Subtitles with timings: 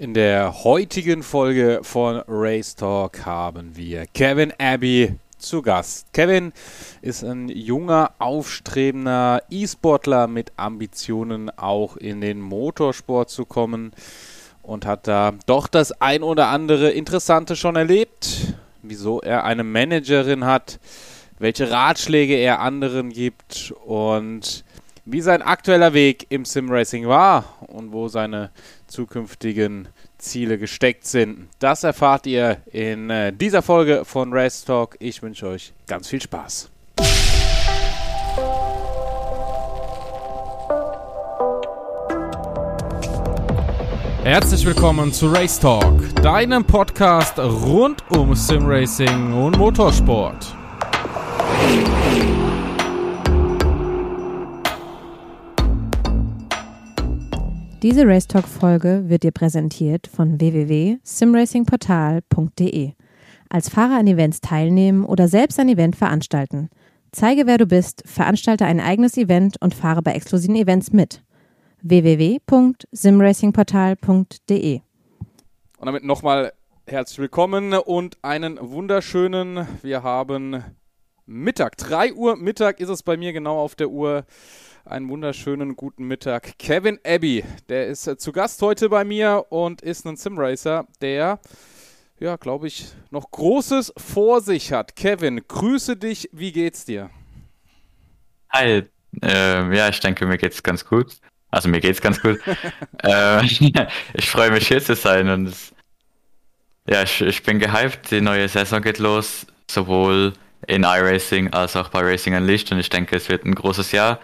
[0.00, 6.10] In der heutigen Folge von Race Talk haben wir Kevin Abbey zu Gast.
[6.14, 6.54] Kevin
[7.02, 13.92] ist ein junger, aufstrebender E-Sportler mit Ambitionen, auch in den Motorsport zu kommen
[14.62, 18.54] und hat da doch das ein oder andere Interessante schon erlebt.
[18.80, 20.80] Wieso er eine Managerin hat,
[21.38, 24.64] welche Ratschläge er anderen gibt und
[25.04, 28.50] wie sein aktueller Weg im Simracing war und wo seine
[28.86, 29.88] zukünftigen
[30.18, 31.48] Ziele gesteckt sind.
[31.58, 34.96] Das erfahrt ihr in äh, dieser Folge von Race Talk.
[35.00, 36.70] Ich wünsche euch ganz viel Spaß.
[44.22, 50.59] Herzlich willkommen zu Race Talk, deinem Podcast rund um Simracing und Motorsport.
[57.82, 62.92] Diese Racetalk-Folge wird dir präsentiert von www.simracingportal.de.
[63.48, 66.68] Als Fahrer an Events teilnehmen oder selbst ein Event veranstalten.
[67.10, 71.22] Zeige, wer du bist, veranstalte ein eigenes Event und fahre bei exklusiven Events mit.
[71.80, 74.80] www.simracingportal.de
[75.78, 76.52] Und damit nochmal
[76.86, 80.62] herzlich willkommen und einen wunderschönen, wir haben
[81.24, 84.26] Mittag, 3 Uhr Mittag ist es bei mir genau auf der Uhr
[84.84, 86.58] einen wunderschönen guten Mittag.
[86.58, 91.38] Kevin Abbey, der ist äh, zu Gast heute bei mir und ist ein Simracer, der,
[92.18, 94.96] ja, glaube ich, noch Großes vor sich hat.
[94.96, 97.10] Kevin, grüße dich, wie geht's dir?
[98.50, 98.84] Hi,
[99.22, 101.18] äh, ja, ich denke, mir geht's ganz gut.
[101.50, 102.40] Also mir geht's ganz gut.
[103.02, 103.44] äh,
[104.14, 105.74] ich freue mich hier zu sein und es,
[106.88, 108.10] ja, ich, ich bin gehypt.
[108.10, 110.32] Die neue Saison geht los, sowohl
[110.66, 114.20] in iRacing als auch bei Racing Unleashed und ich denke, es wird ein großes Jahr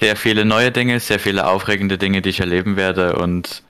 [0.00, 3.62] sehr viele neue Dinge, sehr viele aufregende Dinge, die ich erleben werde und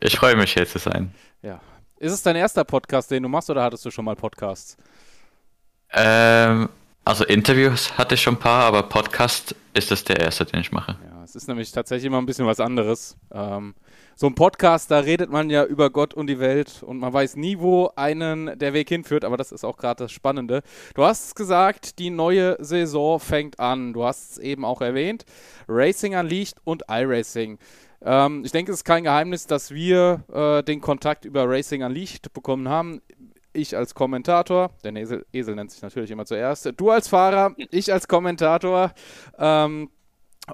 [0.00, 1.14] ich freue mich hier zu sein.
[1.42, 1.60] Ja.
[1.98, 4.76] Ist es dein erster Podcast, den du machst oder hattest du schon mal Podcasts?
[5.92, 6.68] Ähm,
[7.04, 10.72] also Interviews hatte ich schon ein paar, aber Podcast ist das der erste, den ich
[10.72, 10.98] mache.
[11.02, 13.16] Ja, es ist nämlich tatsächlich immer ein bisschen was anderes.
[13.32, 13.74] Ähm,
[14.18, 17.36] so ein Podcast, da redet man ja über Gott und die Welt und man weiß
[17.36, 20.62] nie, wo einen der Weg hinführt, aber das ist auch gerade das Spannende.
[20.94, 23.92] Du hast gesagt, die neue Saison fängt an.
[23.92, 25.26] Du hast es eben auch erwähnt.
[25.68, 27.58] Racing Unleashed und iRacing.
[28.02, 32.32] Ähm, ich denke, es ist kein Geheimnis, dass wir äh, den Kontakt über Racing Unleashed
[32.32, 33.02] bekommen haben
[33.56, 37.90] ich als Kommentator, der Esel, Esel, nennt sich natürlich immer zuerst, du als Fahrer, ich
[37.90, 38.92] als Kommentator.
[39.38, 39.88] Ähm,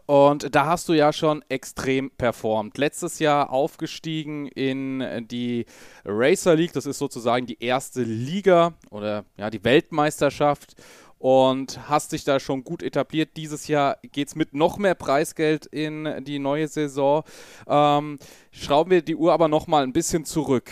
[0.06, 2.78] und da hast du ja schon extrem performt.
[2.78, 5.66] Letztes Jahr aufgestiegen in die
[6.04, 10.76] Racer League, das ist sozusagen die erste Liga oder ja, die Weltmeisterschaft
[11.19, 13.36] und hast dich da schon gut etabliert.
[13.36, 17.22] Dieses Jahr geht es mit noch mehr Preisgeld in die neue Saison.
[17.69, 18.19] Ähm,
[18.50, 20.70] schrauben wir die Uhr aber nochmal ein bisschen zurück.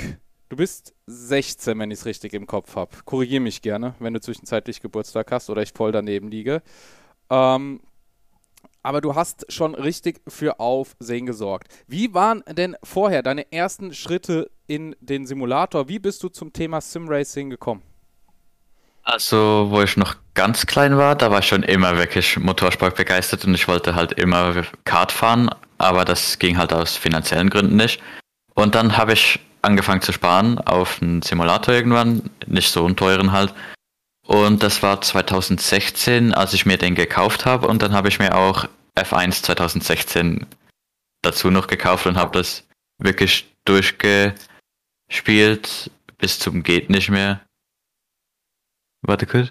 [0.48, 2.96] Du bist 16, wenn ich es richtig im Kopf habe.
[3.04, 6.62] Korrigiere mich gerne, wenn du zwischenzeitlich Geburtstag hast oder ich voll daneben liege.
[7.30, 7.80] Ähm,
[8.82, 11.68] aber du hast schon richtig für Aufsehen gesorgt.
[11.86, 15.88] Wie waren denn vorher deine ersten Schritte in den Simulator?
[15.88, 17.82] Wie bist du zum Thema Simracing gekommen?
[19.02, 23.44] Also, wo ich noch ganz klein war, da war ich schon immer wirklich Motorsport begeistert
[23.44, 28.00] und ich wollte halt immer Kart fahren, aber das ging halt aus finanziellen Gründen nicht.
[28.54, 33.32] Und dann habe ich angefangen zu sparen auf einen Simulator irgendwann, nicht so einen teuren
[33.32, 33.54] halt.
[34.30, 37.66] Und das war 2016, als ich mir den gekauft habe.
[37.66, 40.46] Und dann habe ich mir auch F1 2016
[41.20, 42.64] dazu noch gekauft und habe das
[42.98, 47.40] wirklich durchgespielt bis zum geht nicht mehr.
[49.02, 49.50] Warte kurz.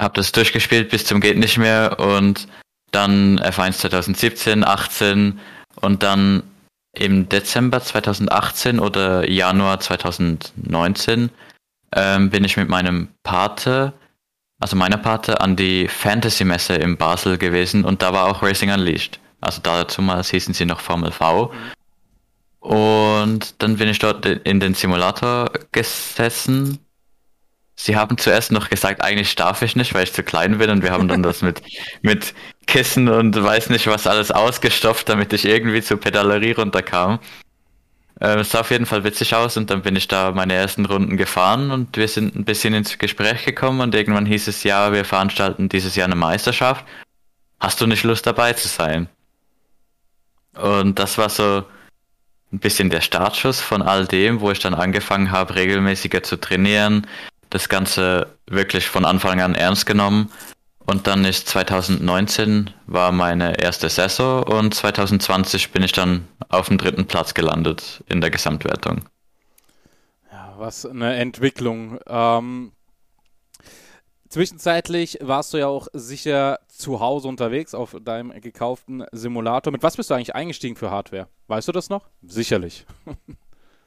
[0.00, 2.48] Hab das durchgespielt bis zum geht nicht mehr und
[2.92, 5.38] dann F1 2017, 18
[5.82, 6.44] und dann
[6.94, 11.28] im Dezember 2018 oder Januar 2019
[11.94, 13.92] ähm, bin ich mit meinem Pate,
[14.60, 19.20] also meiner Pate, an die Fantasy-Messe in Basel gewesen und da war auch Racing Unleashed.
[19.40, 21.52] Also dazu mal hießen sie noch Formel V.
[22.60, 26.78] Und dann bin ich dort in den Simulator gesessen.
[27.76, 30.82] Sie haben zuerst noch gesagt, eigentlich darf ich nicht, weil ich zu klein bin und
[30.82, 31.60] wir haben dann das mit,
[32.02, 32.32] mit
[32.66, 37.18] Kissen und weiß nicht was alles ausgestopft, damit ich irgendwie zur Pedalerie runterkam.
[38.24, 40.86] Äh, es sah auf jeden Fall witzig aus und dann bin ich da meine ersten
[40.86, 44.92] Runden gefahren und wir sind ein bisschen ins Gespräch gekommen und irgendwann hieß es ja,
[44.92, 46.86] wir veranstalten dieses Jahr eine Meisterschaft.
[47.60, 49.08] Hast du nicht Lust dabei zu sein?
[50.54, 51.64] Und das war so
[52.52, 57.06] ein bisschen der Startschuss von all dem, wo ich dann angefangen habe, regelmäßiger zu trainieren,
[57.50, 60.30] das Ganze wirklich von Anfang an ernst genommen
[60.86, 66.78] Und dann ist 2019 war meine erste Saison und 2020 bin ich dann auf dem
[66.78, 69.04] dritten Platz gelandet in der Gesamtwertung.
[70.30, 71.98] Ja, was eine Entwicklung.
[72.06, 72.72] Ähm,
[74.28, 79.72] zwischenzeitlich warst du ja auch sicher zu Hause unterwegs auf deinem gekauften Simulator.
[79.72, 81.28] Mit was bist du eigentlich eingestiegen für Hardware?
[81.46, 82.08] Weißt du das noch?
[82.22, 82.84] Sicherlich.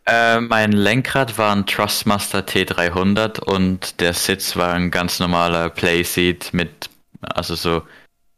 [0.08, 6.54] Äh, mein Lenkrad war ein Trustmaster T300 und der Sitz war ein ganz normaler Playseat
[6.54, 6.90] mit,
[7.20, 7.82] also so,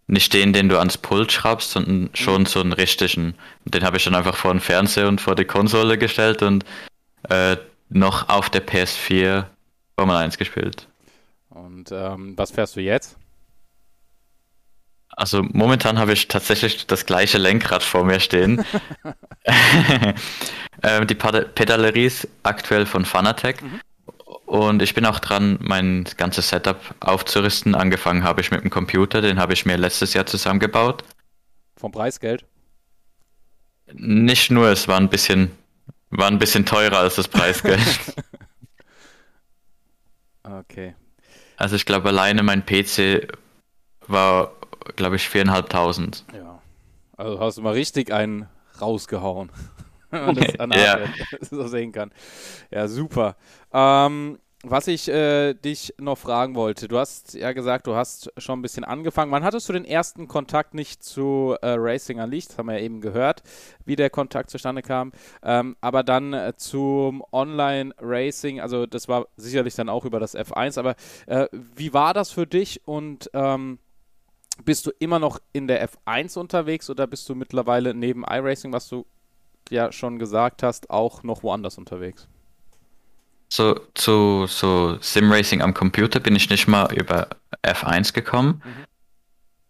[0.08, 3.36] nicht den, den du ans Pult schraubst, sondern schon so einen richtigen.
[3.66, 6.66] Den habe ich dann einfach vor den Fernseher und vor die Konsole gestellt und
[7.30, 7.58] äh,
[7.90, 9.46] noch auf der PS4
[9.96, 10.88] Formel 1 gespielt.
[11.50, 13.16] Und ähm, was fährst du jetzt?
[15.20, 18.64] Also momentan habe ich tatsächlich das gleiche Lenkrad vor mir stehen.
[20.82, 23.62] ähm, die Pedalerie ist aktuell von Fanatec.
[23.62, 23.82] Mhm.
[24.46, 27.76] Und ich bin auch dran, mein ganzes Setup aufzurüsten.
[27.76, 31.04] Angefangen habe ich mit dem Computer, den habe ich mir letztes Jahr zusammengebaut.
[31.76, 32.46] Vom Preisgeld?
[33.92, 35.52] Nicht nur, es war ein bisschen,
[36.12, 37.82] war ein bisschen teurer als das Preisgeld.
[40.44, 40.96] okay.
[41.58, 43.28] Also ich glaube alleine mein PC
[44.08, 44.54] war
[44.96, 46.26] glaube ich, viereinhalbtausend.
[46.34, 46.62] Ja.
[47.18, 48.48] Also hast du mal richtig einen
[48.82, 49.52] rausgehauen.
[50.10, 51.00] Wenn man das an ja.
[51.42, 52.12] so sehen kann.
[52.72, 53.36] Ja, super.
[53.74, 58.60] Ähm, was ich äh, dich noch fragen wollte, du hast ja gesagt, du hast schon
[58.60, 59.32] ein bisschen angefangen.
[59.32, 62.50] Wann hattest du den ersten Kontakt nicht zu äh, Racing an Licht?
[62.50, 63.42] Das haben wir ja eben gehört,
[63.86, 65.14] wie der Kontakt zustande kam.
[65.44, 70.78] Ähm, aber dann äh, zum Online-Racing, also das war sicherlich dann auch über das F1,
[70.78, 70.96] aber
[71.28, 73.80] äh, wie war das für dich und ähm,
[74.66, 78.88] bist du immer noch in der F1 unterwegs oder bist du mittlerweile neben iRacing, was
[78.88, 79.06] du
[79.70, 82.28] ja schon gesagt hast, auch noch woanders unterwegs?
[83.52, 87.30] So, zu so Simracing am Computer bin ich nicht mal über
[87.64, 88.62] F1 gekommen.
[88.64, 88.86] Mhm.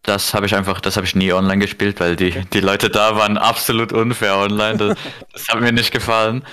[0.02, 3.16] Das habe ich einfach, das habe ich nie online gespielt, weil die, die Leute da
[3.16, 4.78] waren absolut unfair online.
[4.78, 4.98] Das,
[5.34, 6.44] das hat mir nicht gefallen.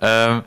[0.00, 0.42] Ähm,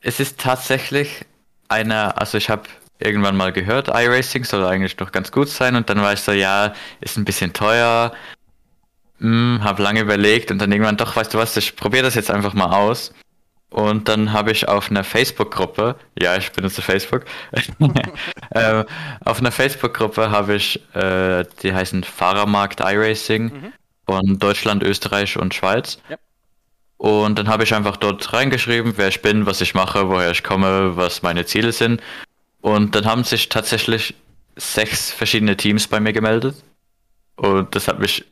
[0.00, 1.24] es ist tatsächlich
[1.68, 2.64] eine, also ich habe
[2.98, 6.32] irgendwann mal gehört, iRacing soll eigentlich doch ganz gut sein und dann war ich so,
[6.32, 8.12] ja, ist ein bisschen teuer,
[9.18, 12.30] hm, habe lange überlegt und dann irgendwann doch, weißt du was, ich probiere das jetzt
[12.30, 13.12] einfach mal aus.
[13.70, 17.24] Und dann habe ich auf einer Facebook-Gruppe, ja, ich benutze Facebook,
[18.50, 18.84] äh,
[19.24, 23.72] auf einer Facebook-Gruppe habe ich, äh, die heißen Fahrermarkt iRacing mhm.
[24.06, 25.98] von Deutschland, Österreich und Schweiz.
[26.08, 26.18] Ja.
[26.98, 30.44] Und dann habe ich einfach dort reingeschrieben, wer ich bin, was ich mache, woher ich
[30.44, 32.00] komme, was meine Ziele sind.
[32.64, 34.14] Und dann haben sich tatsächlich
[34.56, 36.64] sechs verschiedene Teams bei mir gemeldet.
[37.36, 38.24] Und das hat mich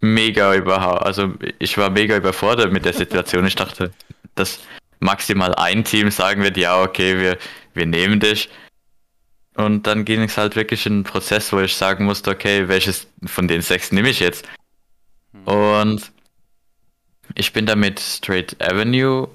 [0.00, 3.46] mega überhaupt, also ich war mega überfordert mit der Situation.
[3.46, 3.92] Ich dachte,
[4.34, 4.58] dass
[4.98, 7.38] maximal ein Team sagen wird, ja, okay, wir,
[7.72, 8.48] wir nehmen dich.
[9.54, 13.06] Und dann ging es halt wirklich in einen Prozess, wo ich sagen musste, okay, welches
[13.26, 14.44] von den sechs nehme ich jetzt?
[15.32, 15.44] Hm.
[15.44, 16.12] Und
[17.36, 19.28] ich bin da mit Straight Avenue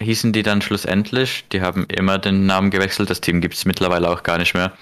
[0.00, 1.46] hießen die dann schlussendlich.
[1.52, 3.10] Die haben immer den Namen gewechselt.
[3.10, 4.72] Das Team gibt es mittlerweile auch gar nicht mehr.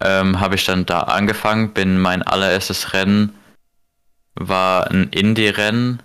[0.00, 3.32] Ähm, habe ich dann da angefangen, bin mein allererstes Rennen
[4.34, 6.02] war ein Indie-Rennen,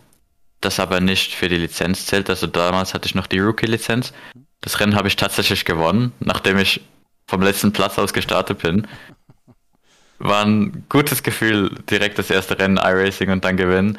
[0.61, 2.29] das aber nicht für die Lizenz zählt.
[2.29, 4.13] Also damals hatte ich noch die Rookie-Lizenz.
[4.61, 6.81] Das Rennen habe ich tatsächlich gewonnen, nachdem ich
[7.27, 8.87] vom letzten Platz aus gestartet bin.
[10.19, 13.97] War ein gutes Gefühl, direkt das erste Rennen iRacing und dann gewinnen.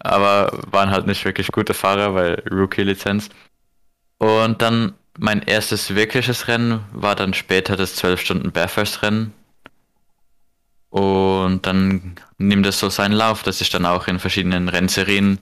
[0.00, 3.28] Aber waren halt nicht wirklich gute Fahrer, weil Rookie-Lizenz.
[4.22, 9.34] Und dann mein erstes wirkliches Rennen war dann später das 12 Stunden Bathurst-Rennen.
[10.90, 15.40] Und dann nimmt es so seinen Lauf, dass ich dann auch in verschiedenen Rennserien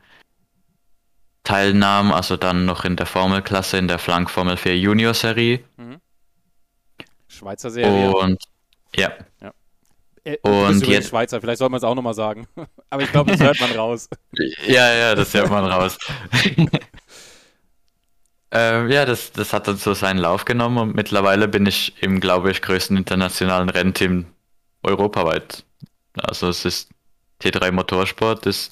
[1.44, 5.62] teilnahm, also dann noch in der Formelklasse, in der Flank Formel 4 Junior Serie.
[5.76, 6.00] Mhm.
[7.28, 8.10] Schweizer Serie.
[8.16, 8.42] Und
[8.96, 9.12] ja.
[9.42, 9.52] ja.
[10.24, 12.46] Äh, und jetzt Schweizer, vielleicht soll man es auch nochmal sagen.
[12.88, 14.08] Aber ich glaube, das hört man raus.
[14.66, 15.98] ja, ja, das hört man raus.
[18.52, 22.20] Äh, ja, das, das hat dann so seinen Lauf genommen und mittlerweile bin ich im,
[22.20, 24.26] glaube ich, größten internationalen Rennteam
[24.82, 25.64] europaweit.
[26.14, 26.90] Also es ist
[27.40, 28.70] T3 Motorsport, das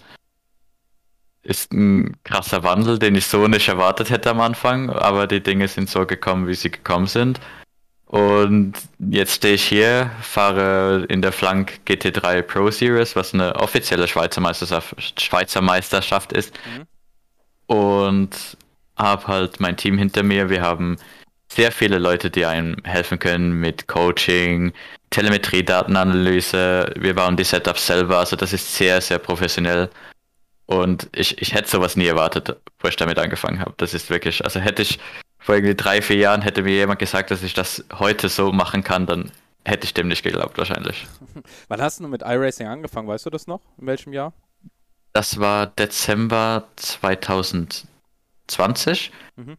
[1.42, 5.68] ist ein krasser Wandel, den ich so nicht erwartet hätte am Anfang, aber die Dinge
[5.68, 7.40] sind so gekommen, wie sie gekommen sind.
[8.04, 14.08] Und jetzt stehe ich hier, fahre in der Flank GT3 Pro Series, was eine offizielle
[14.08, 16.54] Schweizer Meisterschaft, Schweizer Meisterschaft ist.
[16.64, 16.86] Mhm.
[17.66, 18.56] Und
[18.98, 20.50] habe halt mein Team hinter mir.
[20.50, 20.96] Wir haben
[21.50, 24.72] sehr viele Leute, die einem helfen können mit Coaching,
[25.10, 26.92] Telemetrie, Datenanalyse.
[26.96, 28.18] Wir bauen die Setups selber.
[28.18, 29.88] Also das ist sehr, sehr professionell.
[30.66, 33.72] Und ich, ich hätte sowas nie erwartet, wo ich damit angefangen habe.
[33.78, 34.98] Das ist wirklich, also hätte ich
[35.38, 38.84] vor irgendwie drei, vier Jahren hätte mir jemand gesagt, dass ich das heute so machen
[38.84, 39.30] kann, dann
[39.64, 41.06] hätte ich dem nicht geglaubt wahrscheinlich.
[41.68, 43.08] Wann hast du mit iRacing angefangen?
[43.08, 43.60] Weißt du das noch?
[43.78, 44.34] In welchem Jahr?
[45.14, 46.68] Das war Dezember
[48.48, 49.12] 2020.
[49.36, 49.56] Mhm.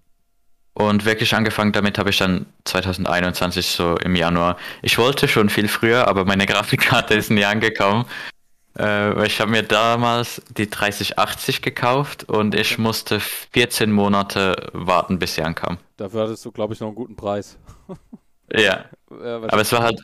[0.73, 4.57] Und wirklich angefangen damit habe ich dann 2021 so im Januar.
[4.81, 8.05] Ich wollte schon viel früher, aber meine Grafikkarte ist nie angekommen.
[8.77, 15.35] Äh, ich habe mir damals die 3080 gekauft und ich musste 14 Monate warten, bis
[15.35, 15.79] sie ankam.
[15.97, 17.57] Dafür hattest du, glaube ich, noch einen guten Preis.
[18.53, 18.85] ja.
[19.09, 20.01] aber es war halt,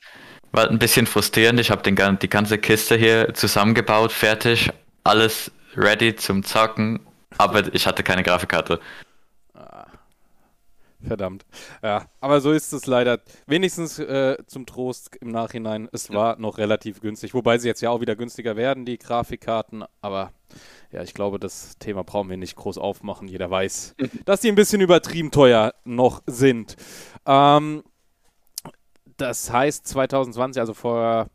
[0.51, 1.60] war halt ein bisschen frustrierend.
[1.60, 4.72] Ich habe die ganze Kiste hier zusammengebaut, fertig,
[5.06, 7.04] alles ready zum Zocken,
[7.38, 8.80] aber ich hatte keine Grafikkarte.
[11.06, 11.46] Verdammt.
[11.84, 13.20] Ja, aber so ist es leider.
[13.46, 15.88] Wenigstens äh, zum Trost im Nachhinein.
[15.92, 17.34] Es war noch relativ günstig.
[17.34, 19.86] Wobei sie jetzt ja auch wieder günstiger werden, die Grafikkarten.
[20.01, 20.32] Aber
[20.92, 23.27] ja, ich glaube, das Thema brauchen wir nicht groß aufmachen.
[23.27, 26.75] Jeder weiß, dass die ein bisschen übertrieben teuer noch sind.
[27.25, 27.84] Ähm,
[29.18, 31.27] das heißt, 2020, also vor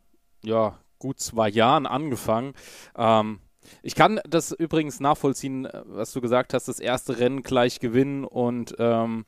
[0.43, 2.55] ja, gut zwei Jahren angefangen.
[2.97, 3.41] Ähm,
[3.83, 8.75] ich kann das übrigens nachvollziehen, was du gesagt hast, das erste Rennen gleich gewinnen und
[8.79, 9.25] ähm,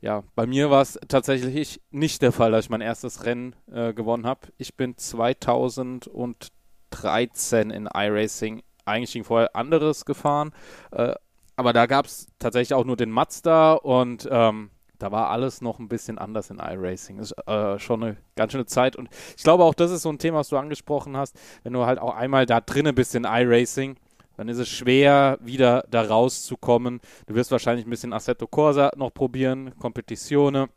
[0.00, 3.92] ja, bei mir war es tatsächlich nicht der Fall, dass ich mein erstes Rennen äh,
[3.92, 4.42] gewonnen habe.
[4.56, 10.52] Ich bin 2013 in iRacing eigentlich vorher anderes gefahren,
[10.92, 11.14] äh,
[11.56, 15.78] aber da gab es tatsächlich auch nur den Mazda und ähm, da war alles noch
[15.78, 17.18] ein bisschen anders in iRacing.
[17.18, 20.18] Ist äh, schon eine ganz schöne Zeit und ich glaube auch, das ist so ein
[20.18, 23.96] Thema, was du angesprochen hast, wenn du halt auch einmal da drinnen bist in iRacing,
[24.36, 27.00] dann ist es schwer, wieder da rauszukommen.
[27.26, 30.68] Du wirst wahrscheinlich ein bisschen Assetto Corsa noch probieren, Kompetitione.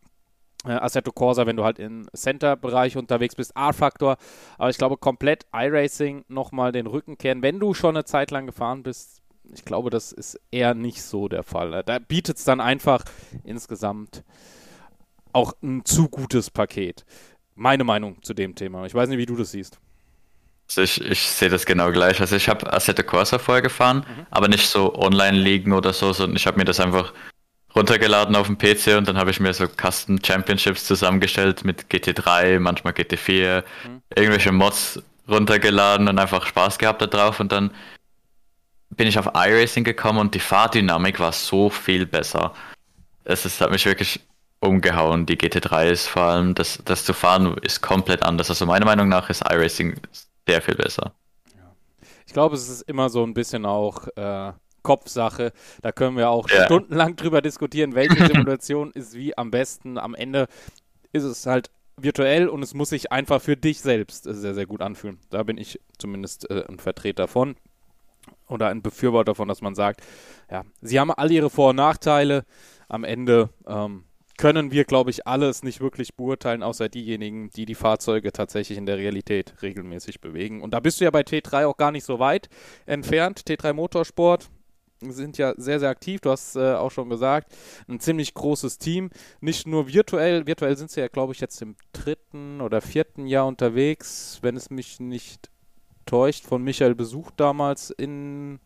[0.65, 4.17] Äh, Assetto Corsa, wenn du halt im Center-Bereich unterwegs bist, R-Faktor.
[4.57, 7.43] Aber ich glaube, komplett iRacing nochmal den Rücken kehren.
[7.43, 9.20] Wenn du schon eine Zeit lang gefahren bist,
[9.53, 11.83] ich glaube, das ist eher nicht so der Fall.
[11.85, 13.03] Da bietet es dann einfach
[13.43, 14.23] insgesamt
[15.33, 17.05] auch ein zu gutes Paket.
[17.55, 18.85] Meine Meinung zu dem Thema.
[18.85, 19.79] Ich weiß nicht, wie du das siehst.
[20.69, 22.21] Also ich, ich sehe das genau gleich.
[22.21, 24.25] Also ich habe Assetto Corsa vorher gefahren, mhm.
[24.31, 27.13] aber nicht so online liegen oder so, sondern ich habe mir das einfach
[27.75, 32.59] runtergeladen auf dem PC und dann habe ich mir so Custom Championships zusammengestellt mit GT3,
[32.59, 34.01] manchmal GT4, mhm.
[34.15, 37.71] irgendwelche Mods runtergeladen und einfach Spaß gehabt da drauf und dann
[38.91, 42.53] bin ich auf iRacing gekommen und die Fahrdynamik war so viel besser.
[43.23, 44.19] Es ist, hat mich wirklich
[44.59, 45.25] umgehauen.
[45.25, 48.49] Die GT3 ist vor allem, das, das zu fahren ist komplett anders.
[48.49, 49.99] Also meiner Meinung nach ist iRacing
[50.47, 51.13] sehr viel besser.
[52.27, 55.51] Ich glaube, es ist immer so ein bisschen auch äh, Kopfsache.
[55.81, 56.65] Da können wir auch ja.
[56.65, 59.97] stundenlang drüber diskutieren, welche Simulation ist wie am besten.
[59.97, 60.47] Am Ende
[61.11, 64.81] ist es halt virtuell und es muss sich einfach für dich selbst sehr, sehr gut
[64.81, 65.19] anfühlen.
[65.29, 67.55] Da bin ich zumindest äh, ein Vertreter von
[68.51, 70.01] oder ein Befürworter davon, dass man sagt,
[70.49, 72.45] ja, sie haben alle ihre Vor- und Nachteile.
[72.87, 74.03] Am Ende ähm,
[74.37, 78.85] können wir, glaube ich, alles nicht wirklich beurteilen, außer diejenigen, die die Fahrzeuge tatsächlich in
[78.85, 80.61] der Realität regelmäßig bewegen.
[80.61, 82.49] Und da bist du ja bei T3 auch gar nicht so weit
[82.85, 83.43] entfernt.
[83.47, 84.49] T3 Motorsport
[84.99, 86.21] sind ja sehr, sehr aktiv.
[86.21, 87.55] Du hast äh, auch schon gesagt,
[87.87, 89.09] ein ziemlich großes Team.
[89.41, 93.47] Nicht nur virtuell, virtuell sind sie ja, glaube ich, jetzt im dritten oder vierten Jahr
[93.47, 95.49] unterwegs, wenn es mich nicht
[96.05, 98.59] täuscht, von Michael besucht damals in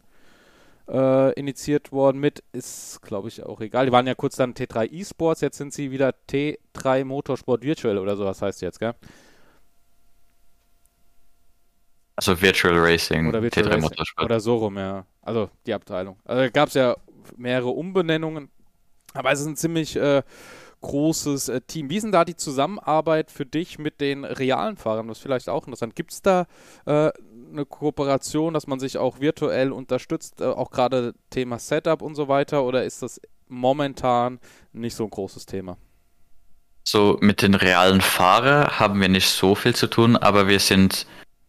[0.88, 3.86] äh, initiiert worden mit, ist glaube ich auch egal.
[3.86, 8.16] Die waren ja kurz dann T3 eSports, jetzt sind sie wieder T3 Motorsport Virtual oder
[8.16, 8.94] sowas heißt jetzt, gell?
[12.16, 13.82] Also Virtual Racing, oder Virtual T3 Racing.
[13.82, 14.26] Motorsport.
[14.26, 15.06] Oder so rum, ja.
[15.22, 16.18] Also die Abteilung.
[16.24, 16.96] Also gab es ja
[17.36, 18.50] mehrere Umbenennungen,
[19.14, 20.22] aber es ist ein ziemlich äh,
[20.86, 21.90] großes äh, Team.
[21.90, 25.08] Wie ist denn da die Zusammenarbeit für dich mit den realen Fahrern?
[25.08, 25.96] Das ist vielleicht auch interessant.
[25.96, 26.46] Gibt es da
[26.86, 27.12] äh,
[27.52, 32.28] eine Kooperation, dass man sich auch virtuell unterstützt, äh, auch gerade Thema Setup und so
[32.28, 34.40] weiter, oder ist das momentan
[34.74, 35.78] nicht so ein großes Thema?
[36.84, 41.08] So mit den realen Fahrern haben wir nicht so viel zu tun, aber wir sind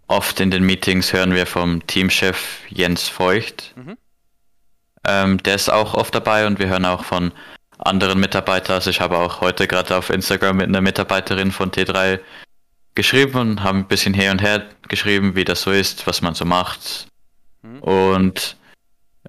[0.09, 3.75] oft in den Meetings, hören wir vom Teamchef Jens Feucht.
[3.77, 3.99] Mhm.
[5.07, 7.33] Ähm, der ist auch oft dabei und wir hören auch von
[7.79, 8.75] anderen Mitarbeitern.
[8.75, 12.21] Also ich habe auch heute gerade auf Instagram mit einer Mitarbeiterin von T3
[12.95, 16.35] geschrieben und haben ein bisschen her und her geschrieben, wie das so ist, was man
[16.35, 17.09] so macht.
[17.63, 17.79] Mhm.
[17.81, 18.57] Und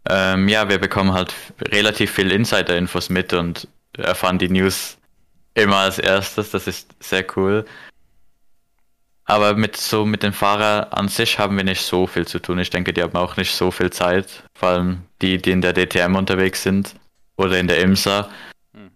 [0.09, 4.97] ähm, ja, wir bekommen halt relativ viel Insider-Infos mit und erfahren die News
[5.53, 6.51] immer als erstes.
[6.51, 7.65] Das ist sehr cool.
[9.25, 12.59] Aber mit so mit den Fahrern an sich haben wir nicht so viel zu tun.
[12.59, 14.43] Ich denke, die haben auch nicht so viel Zeit.
[14.53, 16.95] Vor allem die, die in der DTM unterwegs sind
[17.37, 18.29] oder in der IMSA.
[18.73, 18.91] Hm.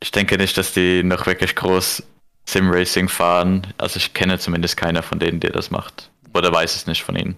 [0.00, 2.02] Ich denke nicht, dass die noch wirklich groß
[2.46, 3.66] Sim-Racing fahren.
[3.78, 6.10] Also ich kenne zumindest keiner von denen, der das macht.
[6.34, 7.36] Oder weiß es nicht von ihnen.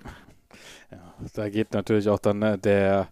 [0.90, 3.08] Ja, da geht natürlich auch dann ne, der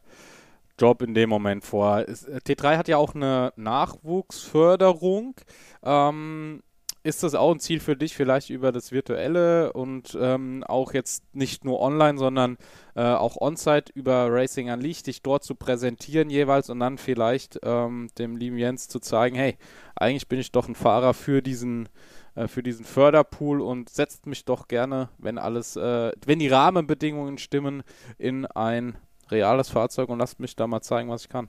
[0.79, 1.99] Job in dem Moment vor.
[1.99, 5.35] T3 hat ja auch eine Nachwuchsförderung.
[5.83, 6.63] Ähm,
[7.03, 11.25] ist das auch ein Ziel für dich, vielleicht über das Virtuelle und ähm, auch jetzt
[11.35, 12.59] nicht nur online, sondern
[12.95, 18.09] äh, auch on-site über Racing Unleashed, dich dort zu präsentieren jeweils und dann vielleicht ähm,
[18.19, 19.57] dem lieben Jens zu zeigen, hey,
[19.97, 21.89] eigentlich bin ich doch ein Fahrer für diesen
[22.35, 27.39] äh, für diesen Förderpool und setzt mich doch gerne, wenn alles, äh, wenn die Rahmenbedingungen
[27.39, 27.83] stimmen,
[28.19, 28.97] in ein
[29.31, 31.49] reales Fahrzeug und lasst mich da mal zeigen, was ich kann.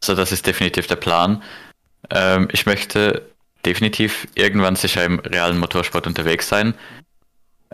[0.00, 1.42] Also das ist definitiv der Plan.
[2.10, 3.33] Ähm, ich möchte
[3.66, 6.74] definitiv irgendwann sicher im realen Motorsport unterwegs sein.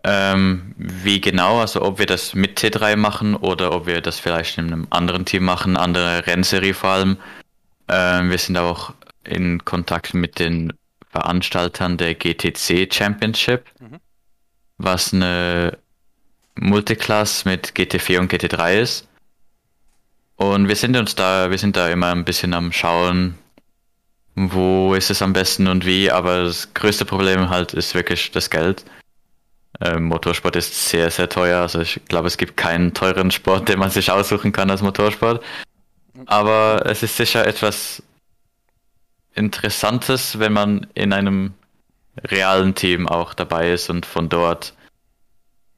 [0.03, 4.57] Ähm, wie genau, also ob wir das mit T3 machen oder ob wir das vielleicht
[4.57, 7.17] in einem anderen Team machen, andere Rennserie vor allem.
[7.89, 8.95] Ähm, wir sind auch
[9.25, 10.73] in Kontakt mit den
[11.11, 13.99] Veranstaltern der GTC Championship, mhm.
[14.79, 15.77] was eine
[16.55, 19.09] Multiclass mit GT4 und GT3 ist.
[20.37, 23.37] Und wir sind uns da, wir sind da immer ein bisschen am Schauen,
[24.35, 28.51] wo ist es am besten und wie, aber das größte Problem halt ist wirklich das
[28.51, 28.85] Geld.
[29.81, 31.63] Ähm, Motorsport ist sehr, sehr teuer.
[31.63, 35.43] Also ich glaube, es gibt keinen teuren Sport, den man sich aussuchen kann als Motorsport.
[36.27, 38.03] Aber es ist sicher etwas
[39.35, 41.55] Interessantes, wenn man in einem
[42.25, 44.75] realen Team auch dabei ist und von dort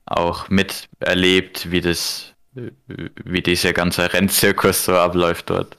[0.07, 5.79] auch miterlebt, wie das, wie dieser ganze Rennzirkus so abläuft dort.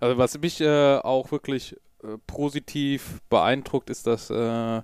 [0.00, 4.82] Also was mich äh, auch wirklich äh, positiv beeindruckt, ist, dass äh,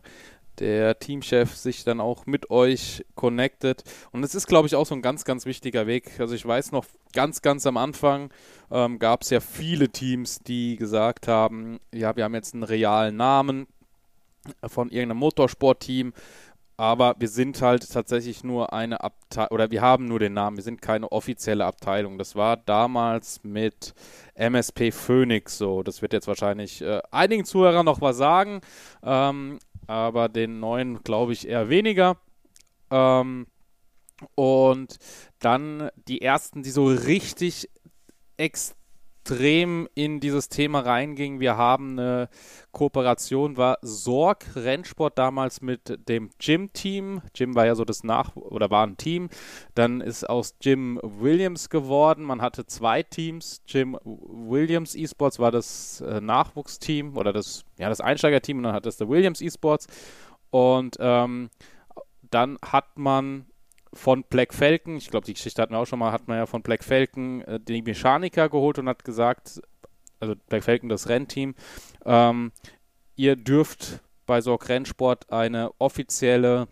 [0.59, 3.85] der Teamchef sich dann auch mit euch connectet.
[4.13, 6.21] Und es ist, glaube ich, auch so ein ganz, ganz wichtiger Weg.
[6.21, 8.31] Also ich weiß noch, ganz, ganz am Anfang
[8.71, 13.17] ähm, gab es ja viele Teams, die gesagt haben, ja, wir haben jetzt einen realen
[13.17, 13.67] Namen
[14.67, 16.13] von irgendeinem Motorsportteam
[16.77, 20.65] aber wir sind halt tatsächlich nur eine Abteilung, oder wir haben nur den Namen, wir
[20.65, 22.19] sind keine offizielle Abteilung.
[22.19, 23.95] Das war damals mit
[24.35, 25.83] MSP Phoenix so.
[25.83, 28.61] Das wird jetzt wahrscheinlich äh, einigen Zuhörern noch was sagen,
[29.03, 32.17] ähm, aber den neuen glaube ich eher weniger.
[32.91, 33.47] Ähm,
[34.35, 34.99] und
[35.41, 37.69] dann die ersten, die so richtig
[38.37, 38.82] extrem
[39.23, 41.39] extrem in dieses Thema reinging.
[41.39, 42.29] Wir haben eine
[42.73, 47.23] Kooperation, war Sorg Rennsport damals mit dem Gym-Team.
[47.35, 49.29] Jim war ja so das Nach- oder war ein Team.
[49.75, 52.25] Dann ist aus Jim Williams geworden.
[52.25, 53.63] Man hatte zwei Teams.
[53.67, 58.87] Jim Williams Esports war das äh, Nachwuchsteam oder das, ja, das Einsteigerteam und dann hat
[58.87, 59.87] es der Williams Esports.
[60.51, 61.49] Und ähm,
[62.29, 63.47] dann hat man
[63.95, 66.47] von Black Falcon, ich glaube, die Geschichte hatten wir auch schon mal, hat man ja
[66.47, 69.61] von Black Falcon äh, den Mechaniker geholt und hat gesagt,
[70.21, 71.55] also Black Falcon, das Rennteam,
[72.05, 72.53] ähm,
[73.17, 76.69] ihr dürft bei Sorg Rennsport eine offizielle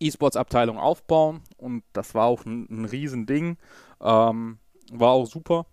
[0.00, 3.58] E-Sports-Abteilung aufbauen und das war auch ein, ein Riesending.
[4.00, 4.58] Ähm,
[4.90, 5.66] war auch super,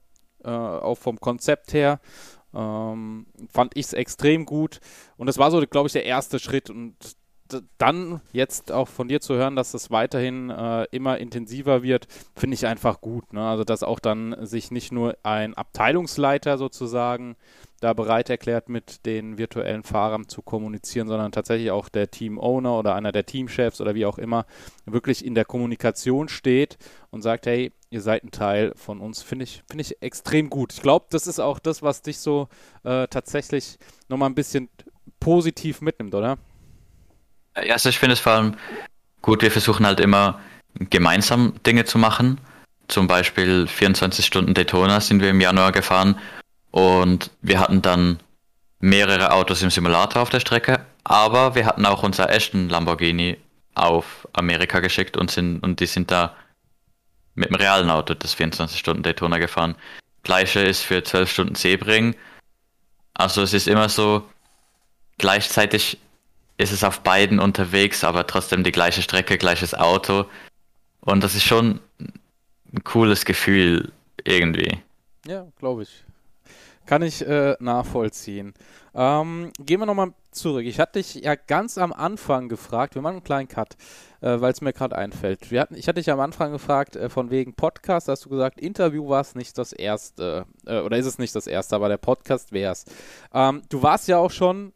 [0.43, 1.99] äh, auch vom Konzept her.
[2.53, 4.79] Ähm, fand ich es extrem gut.
[5.17, 6.69] Und das war so, glaube ich, der erste Schritt.
[6.69, 6.95] Und
[7.77, 12.55] dann jetzt auch von dir zu hören, dass es weiterhin äh, immer intensiver wird, finde
[12.55, 13.33] ich einfach gut.
[13.33, 13.47] Ne?
[13.47, 17.35] Also dass auch dann sich nicht nur ein Abteilungsleiter sozusagen
[17.79, 22.95] da bereit erklärt, mit den virtuellen Fahrern zu kommunizieren, sondern tatsächlich auch der Team-Owner oder
[22.95, 24.45] einer der Teamchefs oder wie auch immer
[24.85, 26.77] wirklich in der Kommunikation steht
[27.11, 30.73] und sagt, hey, ihr seid ein Teil von uns, finde ich, finde ich extrem gut.
[30.73, 32.49] Ich glaube, das ist auch das, was dich so
[32.83, 33.77] äh, tatsächlich
[34.09, 34.69] nochmal ein bisschen
[35.19, 36.37] positiv mitnimmt, oder?
[37.53, 38.55] Also ich finde es vor allem
[39.21, 40.39] gut, wir versuchen halt immer
[40.75, 42.39] gemeinsam Dinge zu machen.
[42.87, 46.17] Zum Beispiel 24 Stunden Daytona sind wir im Januar gefahren
[46.71, 48.19] und wir hatten dann
[48.79, 53.37] mehrere Autos im Simulator auf der Strecke, aber wir hatten auch unser echten Lamborghini
[53.75, 56.35] auf Amerika geschickt und sind und die sind da
[57.35, 59.75] mit dem realen Auto das 24 Stunden Daytona gefahren.
[60.23, 62.15] Gleiche ist für 12 Stunden Sebring.
[63.13, 64.27] Also es ist immer so
[65.17, 65.97] gleichzeitig
[66.59, 70.25] ist es auf beiden unterwegs, aber trotzdem die gleiche Strecke, gleiches Auto.
[70.99, 71.79] Und das ist schon
[72.73, 73.93] ein cooles Gefühl
[74.25, 74.77] irgendwie.
[75.25, 76.03] Ja, glaube ich.
[76.85, 78.53] Kann ich äh, nachvollziehen.
[78.93, 80.65] Ähm, gehen wir nochmal zurück.
[80.65, 83.77] Ich hatte dich ja ganz am Anfang gefragt, wir machen einen kleinen Cut,
[84.19, 85.51] äh, weil es mir gerade einfällt.
[85.51, 88.59] Wir hatten, ich hatte dich am Anfang gefragt, äh, von wegen Podcast, hast du gesagt,
[88.59, 91.97] Interview war es nicht das erste, äh, oder ist es nicht das erste, aber der
[91.97, 92.83] Podcast wäre es.
[93.33, 94.73] Ähm, du warst ja auch schon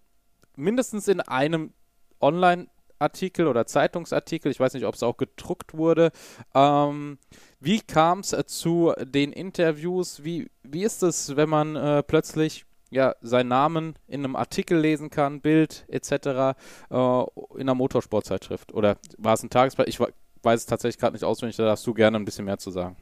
[0.56, 1.74] mindestens in einem
[2.22, 6.12] Online-Artikel oder Zeitungsartikel, ich weiß nicht, ob es auch gedruckt wurde.
[6.54, 7.18] Ähm,
[7.60, 10.24] wie kam es äh, zu den Interviews?
[10.24, 15.10] Wie, wie ist es, wenn man äh, plötzlich ja, seinen Namen in einem Artikel lesen
[15.10, 16.12] kann, Bild etc.
[16.12, 16.54] Äh,
[16.90, 18.74] in einer Motorsportzeitschrift?
[18.74, 19.88] Oder war es ein Tagesblatt?
[19.88, 22.70] Ich weiß es tatsächlich gerade nicht auswendig, da darfst du gerne ein bisschen mehr zu
[22.70, 22.96] sagen.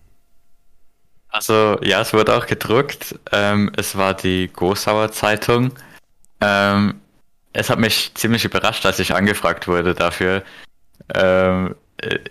[1.27, 3.19] Also ja, es wurde auch gedruckt.
[3.31, 5.71] Ähm, es war die Gosauer Zeitung.
[6.41, 7.00] Ähm,
[7.53, 10.43] es hat mich ziemlich überrascht, als ich angefragt wurde dafür.
[11.13, 11.75] Ähm,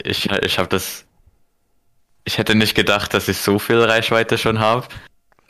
[0.03, 1.05] ich ich habe das.
[2.25, 4.87] Ich hätte nicht gedacht, dass ich so viel Reichweite schon habe.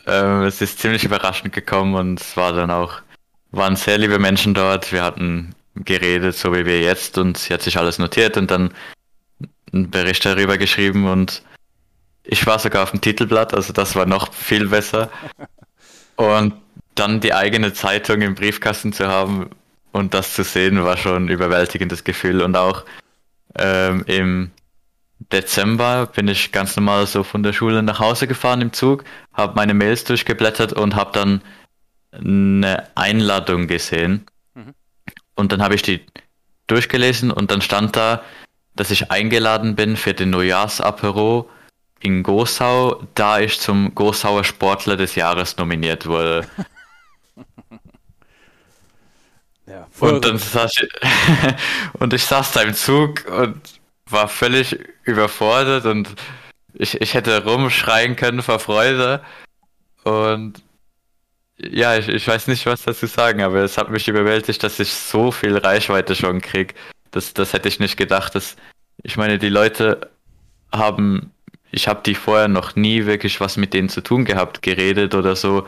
[0.06, 3.02] Ähm, es ist ziemlich überraschend gekommen und es war dann auch,
[3.50, 4.92] waren sehr liebe Menschen dort.
[4.92, 8.72] Wir hatten geredet, so wie wir jetzt, und sie hat sich alles notiert und dann
[9.72, 11.42] einen Bericht darüber geschrieben und
[12.24, 15.11] ich war sogar auf dem Titelblatt, also das war noch viel besser.
[16.16, 16.52] Und
[16.94, 19.48] dann die eigene Zeitung im Briefkasten zu haben
[19.92, 22.42] und das zu sehen, war schon ein überwältigendes Gefühl.
[22.42, 22.85] Und auch
[23.57, 24.50] ähm, im
[25.33, 29.55] Dezember bin ich ganz normal so von der Schule nach Hause gefahren im Zug, habe
[29.55, 31.42] meine Mails durchgeblättert und habe dann
[32.12, 34.26] eine Einladung gesehen.
[34.55, 34.74] Mhm.
[35.35, 36.00] Und dann habe ich die
[36.66, 38.22] durchgelesen und dann stand da,
[38.76, 41.48] dass ich eingeladen bin für den Neujahrsapero
[42.00, 46.46] in Gosau, da ich zum Gosauer Sportler des Jahres nominiert wurde.
[49.70, 50.88] ja, und dann saß ich,
[52.00, 53.61] und ich saß da im Zug und
[54.09, 56.14] war völlig überfordert und
[56.74, 59.22] ich, ich hätte rumschreien können vor Freude.
[60.02, 60.62] Und
[61.59, 64.92] ja, ich, ich weiß nicht, was dazu sagen, aber es hat mich überwältigt, dass ich
[64.92, 66.74] so viel Reichweite schon krieg.
[67.11, 68.35] Das, das hätte ich nicht gedacht.
[68.35, 68.56] Dass,
[69.02, 70.11] ich meine, die Leute
[70.72, 71.33] haben,
[71.70, 75.37] ich habe die vorher noch nie wirklich was mit denen zu tun gehabt, geredet oder
[75.37, 75.66] so.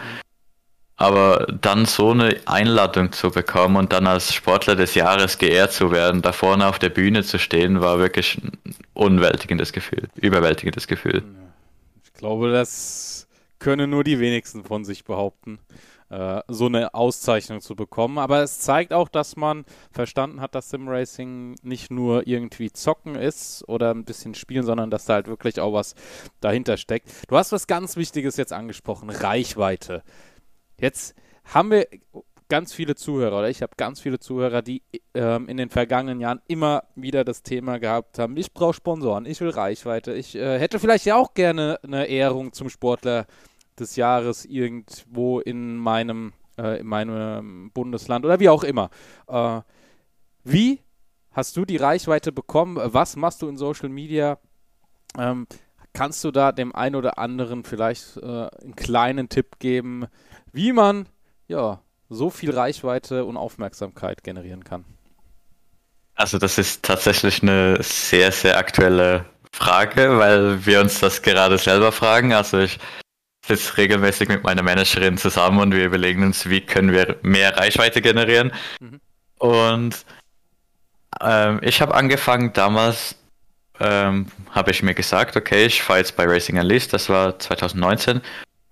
[1.03, 5.91] Aber dann so eine Einladung zu bekommen und dann als Sportler des Jahres geehrt zu
[5.91, 8.53] werden, da vorne auf der Bühne zu stehen, war wirklich ein
[8.95, 11.25] unwältigendes Gefühl, überwältigendes Gefühl.
[12.05, 13.27] Ich glaube, das
[13.59, 15.59] können nur die wenigsten von sich behaupten,
[16.11, 18.19] äh, so eine Auszeichnung zu bekommen.
[18.19, 23.69] Aber es zeigt auch, dass man verstanden hat, dass Simracing nicht nur irgendwie zocken ist
[23.69, 25.97] oder ein bisschen spielen, sondern dass da halt wirklich auch was
[26.41, 27.09] dahinter steckt.
[27.27, 30.05] Du hast was ganz Wichtiges jetzt angesprochen, Reichweite.
[30.83, 31.15] Jetzt
[31.45, 31.87] haben wir
[32.49, 34.83] ganz viele Zuhörer, oder ich habe ganz viele Zuhörer, die
[35.15, 39.41] ähm, in den vergangenen Jahren immer wieder das Thema gehabt haben, ich brauche Sponsoren, ich
[39.41, 43.27] will Reichweite, ich äh, hätte vielleicht ja auch gerne eine Ehrung zum Sportler
[43.79, 48.91] des Jahres irgendwo in meinem, äh, in meinem Bundesland oder wie auch immer.
[49.29, 49.61] Äh,
[50.43, 50.81] wie
[51.31, 52.77] hast du die Reichweite bekommen?
[52.83, 54.37] Was machst du in Social Media?
[55.17, 55.47] Ähm,
[55.93, 60.07] kannst du da dem einen oder anderen vielleicht äh, einen kleinen Tipp geben,
[60.53, 61.07] wie man
[61.49, 64.85] ja so viel Reichweite und Aufmerksamkeit generieren kann?
[66.15, 71.91] Also das ist tatsächlich eine sehr, sehr aktuelle Frage, weil wir uns das gerade selber
[71.93, 72.33] fragen.
[72.33, 72.79] Also ich
[73.45, 78.01] sitze regelmäßig mit meiner Managerin zusammen und wir überlegen uns, wie können wir mehr Reichweite
[78.01, 78.53] generieren.
[78.81, 79.01] Mhm.
[79.39, 80.07] Und
[81.21, 83.17] ähm, ich habe angefangen damals,
[83.81, 88.21] ähm, habe ich mir gesagt, okay, ich fahre jetzt bei Racing Unleashed, das war 2019.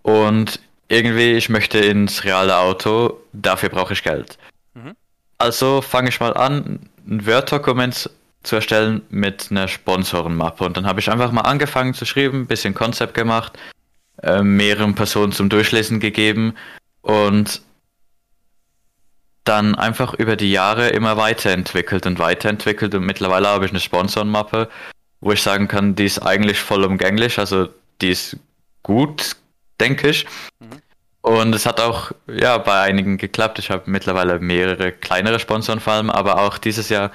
[0.03, 4.37] Und irgendwie, ich möchte ins reale Auto, dafür brauche ich Geld.
[4.75, 4.97] Mhm.
[5.39, 8.11] Also fange ich mal an, ein Word-Dokument
[8.43, 10.65] zu erstellen mit einer Sponsorenmappe.
[10.65, 13.57] Und dann habe ich einfach mal angefangen zu schreiben, ein bisschen Konzept gemacht,
[14.23, 16.55] äh, mehreren Personen zum Durchlesen gegeben
[17.03, 17.63] und
[19.45, 24.69] dann einfach über die Jahre immer weiterentwickelt und weiterentwickelt und mittlerweile habe ich eine Sponsorenmappe,
[25.21, 27.69] wo ich sagen kann, die ist eigentlich vollumgänglich, also
[28.01, 28.37] die ist
[28.83, 29.37] gut,
[29.81, 30.27] denke ich.
[30.59, 30.83] Mhm.
[31.23, 33.59] Und es hat auch ja bei einigen geklappt.
[33.59, 37.11] Ich habe mittlerweile mehrere kleinere Sponsoren vor allem, aber auch dieses Jahr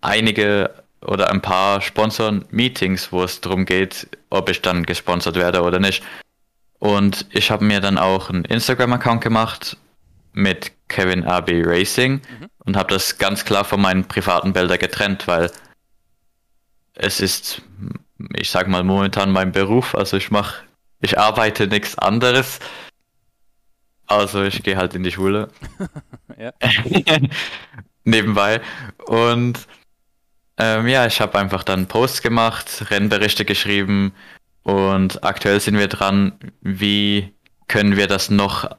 [0.00, 5.80] einige oder ein paar Sponsoren-Meetings, wo es darum geht, ob ich dann gesponsert werde oder
[5.80, 6.04] nicht.
[6.78, 9.76] Und ich habe mir dann auch einen Instagram-Account gemacht
[10.32, 12.48] mit Kevin RB Racing mhm.
[12.64, 15.50] und habe das ganz klar von meinen privaten Bildern getrennt, weil
[16.94, 17.62] es ist,
[18.36, 19.94] ich sag mal, momentan mein Beruf.
[19.94, 20.62] Also ich mache
[21.02, 22.58] ich arbeite nichts anderes.
[24.06, 25.48] Also ich gehe halt in die Schule.
[28.04, 28.60] Nebenbei.
[29.06, 29.66] Und
[30.56, 34.12] ähm, ja, ich habe einfach dann Posts gemacht, Rennberichte geschrieben
[34.62, 37.32] und aktuell sind wir dran, wie
[37.68, 38.70] können wir das noch,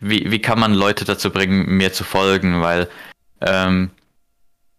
[0.00, 2.88] wie, wie kann man Leute dazu bringen, mir zu folgen, weil
[3.40, 3.90] ähm,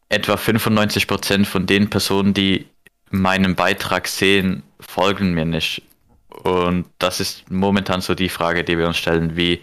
[0.09, 2.67] etwa 95% von den Personen, die
[3.21, 5.83] meinen Beitrag sehen, folgen mir nicht.
[6.43, 9.61] Und das ist momentan so die Frage, die wir uns stellen, wie,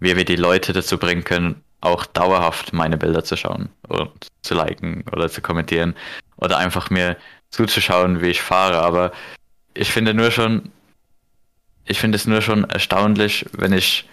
[0.00, 4.54] wie wir die Leute dazu bringen können, auch dauerhaft meine Bilder zu schauen und zu
[4.54, 5.94] liken oder zu kommentieren
[6.36, 7.16] oder einfach mir
[7.50, 8.78] zuzuschauen, wie ich fahre.
[8.78, 9.12] Aber
[9.74, 10.72] ich finde nur schon,
[11.84, 14.08] ich finde es nur schon erstaunlich, wenn ich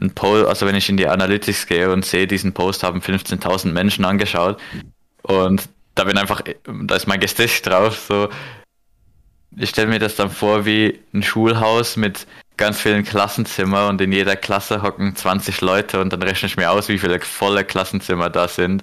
[0.00, 3.72] ein Post, also wenn ich in die Analytics gehe und sehe, diesen Post haben 15.000
[3.72, 4.60] Menschen angeschaut
[5.22, 8.28] und da bin einfach, da ist mein Gesicht drauf, so,
[9.56, 14.12] ich stelle mir das dann vor wie ein Schulhaus mit ganz vielen Klassenzimmer und in
[14.12, 18.30] jeder Klasse hocken 20 Leute und dann rechne ich mir aus, wie viele volle Klassenzimmer
[18.30, 18.82] da sind.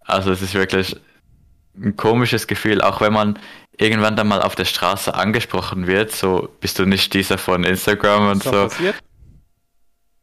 [0.00, 0.96] Also es ist wirklich
[1.76, 3.38] ein komisches Gefühl, auch wenn man
[3.76, 8.30] irgendwann dann mal auf der Straße angesprochen wird, so bist du nicht dieser von Instagram
[8.30, 8.50] und so.
[8.50, 8.96] Passiert?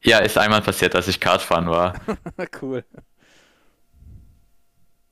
[0.04, 1.94] Ja, ist einmal passiert, als ich Kartfahren war.
[2.62, 2.84] cool.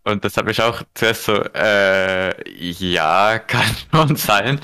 [0.10, 4.60] Und das hat mich auch zuerst so, äh, ja, kann schon sein.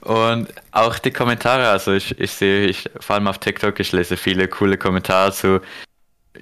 [0.00, 4.16] Und auch die Kommentare, also ich, ich sehe, ich vor allem auf TikTok, ich lese
[4.16, 5.60] viele coole Kommentare zu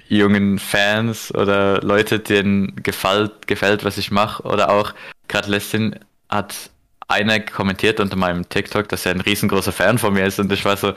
[0.07, 4.43] jungen Fans oder Leute, denen gefällt, gefällt was ich mache.
[4.43, 4.93] Oder auch,
[5.27, 5.95] gerade letztens
[6.29, 6.69] hat
[7.07, 10.65] einer kommentiert unter meinem TikTok, dass er ein riesengroßer Fan von mir ist und ich
[10.65, 10.93] war so,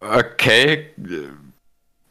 [0.00, 0.90] okay,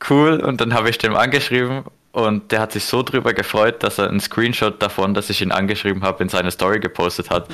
[0.10, 0.40] cool.
[0.42, 4.10] Und dann habe ich dem angeschrieben und der hat sich so drüber gefreut, dass er
[4.10, 7.48] einen Screenshot davon, dass ich ihn angeschrieben habe, in seine Story gepostet hat.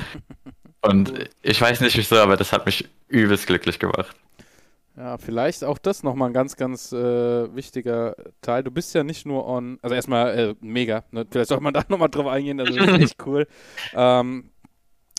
[0.80, 4.14] Und ich weiß nicht wieso, aber das hat mich übelst glücklich gemacht.
[4.96, 8.62] Ja, vielleicht auch das nochmal ein ganz, ganz äh, wichtiger Teil.
[8.62, 11.26] Du bist ja nicht nur on, also erstmal äh, mega, ne?
[11.30, 13.46] vielleicht sollte man da nochmal drauf eingehen, das ist echt cool.
[13.94, 14.50] Ähm,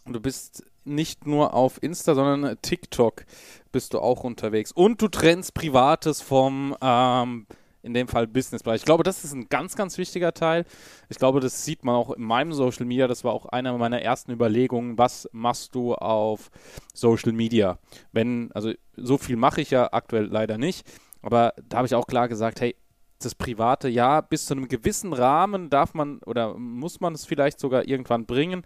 [0.05, 3.25] du bist nicht nur auf Insta, sondern TikTok
[3.71, 4.71] bist du auch unterwegs.
[4.71, 7.45] Und du trennst Privates vom ähm,
[7.87, 8.81] in dem Fall Businessbereich.
[8.81, 10.65] Ich glaube, das ist ein ganz, ganz wichtiger Teil.
[11.09, 13.07] Ich glaube, das sieht man auch in meinem Social Media.
[13.07, 14.97] Das war auch eine meiner ersten Überlegungen.
[14.97, 16.51] Was machst du auf
[16.93, 17.79] Social Media?
[18.11, 20.85] Wenn, also so viel mache ich ja aktuell leider nicht,
[21.21, 22.75] aber da habe ich auch klar gesagt, hey,
[23.19, 27.59] das Private, ja, bis zu einem gewissen Rahmen darf man oder muss man es vielleicht
[27.59, 28.63] sogar irgendwann bringen.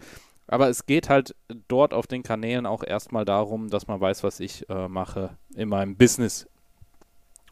[0.47, 1.33] Aber es geht halt
[1.69, 5.69] dort auf den Kanälen auch erstmal darum, dass man weiß, was ich äh, mache in
[5.69, 6.49] meinem Business.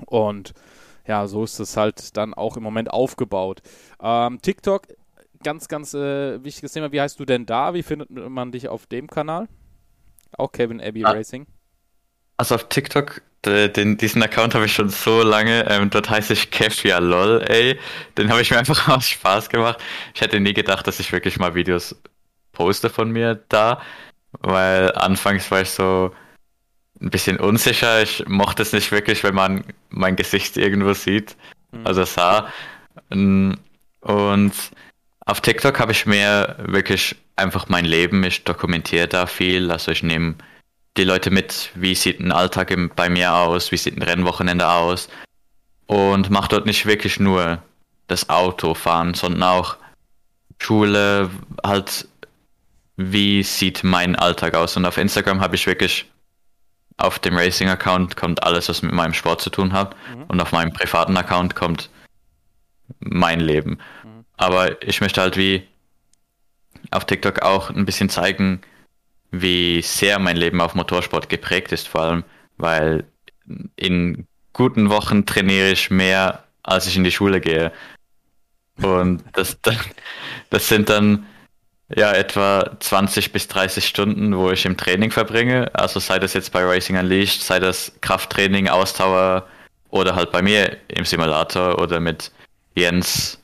[0.05, 0.53] Und
[1.09, 3.63] ja, so ist es halt dann auch im Moment aufgebaut.
[3.99, 4.83] Ähm, TikTok,
[5.43, 6.91] ganz, ganz äh, wichtiges Thema.
[6.91, 7.73] Wie heißt du denn da?
[7.73, 9.47] Wie findet man dich auf dem Kanal?
[10.37, 11.09] Auch Kevin Abbey ah.
[11.09, 11.47] Racing.
[12.37, 15.67] Also auf TikTok, den, diesen Account habe ich schon so lange.
[15.67, 17.79] Ähm, dort heiße ich Kevia lol, ey.
[18.15, 19.79] Den habe ich mir einfach aus Spaß gemacht.
[20.13, 21.99] Ich hätte nie gedacht, dass ich wirklich mal Videos
[22.51, 23.81] poste von mir da.
[24.41, 26.11] Weil anfangs war ich so,
[27.01, 28.01] ein bisschen unsicher.
[28.01, 31.35] Ich mochte es nicht wirklich, wenn man mein Gesicht irgendwo sieht,
[31.71, 31.85] mhm.
[31.85, 32.51] also sah.
[33.09, 34.53] Und
[35.25, 38.23] auf TikTok habe ich mehr wirklich einfach mein Leben.
[38.23, 39.71] Ich dokumentiere da viel.
[39.71, 40.35] Also ich nehme
[40.97, 45.09] die Leute mit, wie sieht ein Alltag bei mir aus, wie sieht ein Rennwochenende aus.
[45.87, 47.61] Und mache dort nicht wirklich nur
[48.07, 49.77] das Autofahren, sondern auch
[50.61, 51.29] Schule,
[51.63, 52.07] halt,
[52.97, 54.75] wie sieht mein Alltag aus.
[54.77, 56.05] Und auf Instagram habe ich wirklich
[56.99, 59.95] auf dem Racing-Account kommt alles, was mit meinem Sport zu tun hat.
[60.13, 60.23] Mhm.
[60.27, 61.89] Und auf meinem privaten Account kommt
[62.99, 63.79] mein Leben.
[64.03, 64.25] Mhm.
[64.37, 65.67] Aber ich möchte halt wie
[66.91, 68.61] auf TikTok auch ein bisschen zeigen,
[69.31, 72.23] wie sehr mein Leben auf Motorsport geprägt ist, vor allem,
[72.57, 73.05] weil
[73.75, 77.71] in guten Wochen trainiere ich mehr, als ich in die Schule gehe.
[78.81, 79.57] Und das,
[80.49, 81.25] das sind dann
[81.95, 85.73] ja, etwa 20 bis 30 Stunden, wo ich im Training verbringe.
[85.73, 89.47] Also sei das jetzt bei Racing Unleashed, sei das Krafttraining, Ausdauer
[89.89, 92.31] oder halt bei mir im Simulator oder mit
[92.75, 93.39] Jens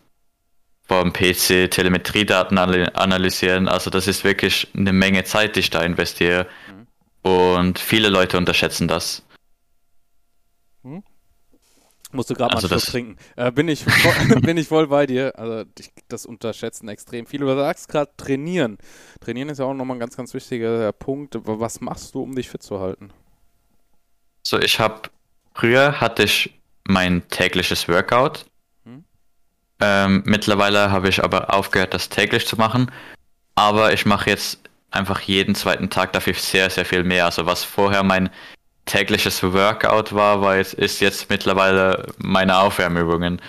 [0.88, 3.68] vom PC Telemetriedaten analysieren.
[3.68, 6.46] Also das ist wirklich eine Menge Zeit, die ich da investiere.
[6.68, 7.32] Mhm.
[7.32, 9.25] Und viele Leute unterschätzen das.
[12.16, 13.18] Musst du gerade also mal einen Schluck trinken.
[13.36, 15.38] Äh, bin, ich voll, bin ich voll bei dir.
[15.38, 17.46] Also ich, das unterschätzen extrem viele.
[17.46, 18.78] Du sagst gerade trainieren.
[19.20, 21.36] Trainieren ist ja auch nochmal ein ganz, ganz wichtiger Punkt.
[21.44, 23.12] Was machst du, um dich fit zu halten?
[24.44, 25.10] So, ich habe
[25.54, 26.54] früher hatte ich
[26.88, 28.46] mein tägliches Workout.
[28.86, 29.04] Hm?
[29.82, 32.92] Ähm, mittlerweile habe ich aber aufgehört, das täglich zu machen.
[33.56, 34.60] Aber ich mache jetzt
[34.92, 37.26] einfach jeden zweiten Tag dafür sehr, sehr viel mehr.
[37.26, 38.30] Also was vorher mein
[38.86, 43.42] tägliches Workout war, war jetzt, ist jetzt mittlerweile meine Aufwärmübungen.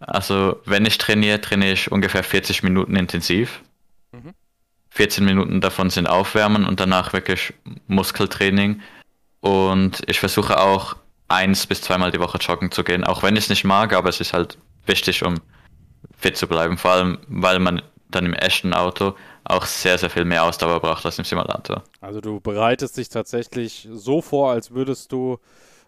[0.00, 3.60] Also wenn ich trainiere, trainiere ich ungefähr 40 Minuten intensiv.
[4.12, 4.34] Mhm.
[4.90, 7.54] 14 Minuten davon sind Aufwärmen und danach wirklich
[7.88, 8.80] Muskeltraining.
[9.40, 10.96] Und ich versuche auch
[11.28, 14.08] eins bis zweimal die Woche joggen zu gehen, auch wenn ich es nicht mag, aber
[14.08, 15.36] es ist halt wichtig, um
[16.16, 16.78] fit zu bleiben.
[16.78, 21.04] Vor allem, weil man dann im echten Auto auch sehr, sehr viel mehr Ausdauer braucht
[21.04, 21.82] als im Simulator.
[22.00, 25.38] Also du bereitest dich tatsächlich so vor, als würdest du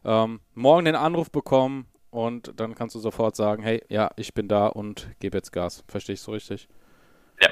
[0.04, 4.48] ähm, morgen den Anruf bekommen und dann kannst du sofort sagen, hey, ja, ich bin
[4.48, 5.85] da und gebe jetzt Gas.
[5.88, 6.68] Verstehe ich so richtig?
[7.40, 7.48] Ja,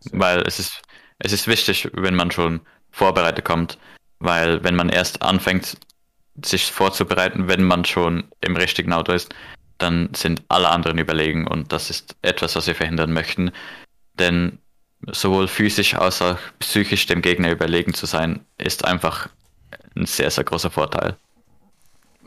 [0.00, 0.82] sehr weil es ist,
[1.18, 3.78] es ist wichtig, wenn man schon vorbereitet kommt,
[4.18, 5.76] weil wenn man erst anfängt,
[6.44, 9.34] sich vorzubereiten, wenn man schon im richtigen Auto ist,
[9.78, 13.50] dann sind alle anderen überlegen und das ist etwas, was wir verhindern möchten.
[14.18, 14.58] Denn
[15.06, 19.28] sowohl physisch als auch psychisch dem Gegner überlegen zu sein, ist einfach
[19.96, 21.16] ein sehr, sehr großer Vorteil.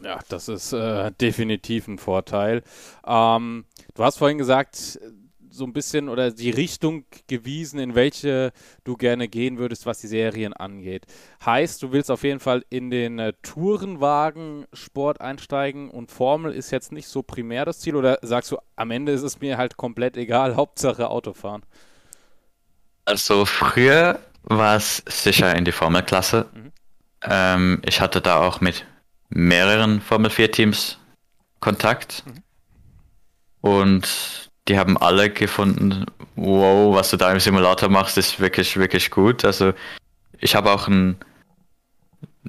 [0.03, 2.63] Ja, das ist äh, definitiv ein Vorteil.
[3.05, 4.99] Ähm, du hast vorhin gesagt,
[5.51, 8.51] so ein bisschen oder die Richtung gewiesen, in welche
[8.83, 11.05] du gerne gehen würdest, was die Serien angeht.
[11.45, 16.91] Heißt, du willst auf jeden Fall in den äh, Tourenwagen-Sport einsteigen und Formel ist jetzt
[16.91, 20.17] nicht so primär das Ziel oder sagst du, am Ende ist es mir halt komplett
[20.17, 21.63] egal, Hauptsache Autofahren?
[23.05, 26.47] Also früher war es sicher in die Formelklasse.
[26.53, 26.71] Mhm.
[27.23, 28.85] Ähm, ich hatte da auch mit
[29.29, 30.97] mehreren Formel 4 Teams
[31.59, 32.23] Kontakt.
[32.25, 32.43] Mhm.
[33.61, 39.09] Und die haben alle gefunden, wow, was du da im Simulator machst, ist wirklich, wirklich
[39.11, 39.43] gut.
[39.43, 39.73] Also
[40.39, 41.17] ich habe auch ein,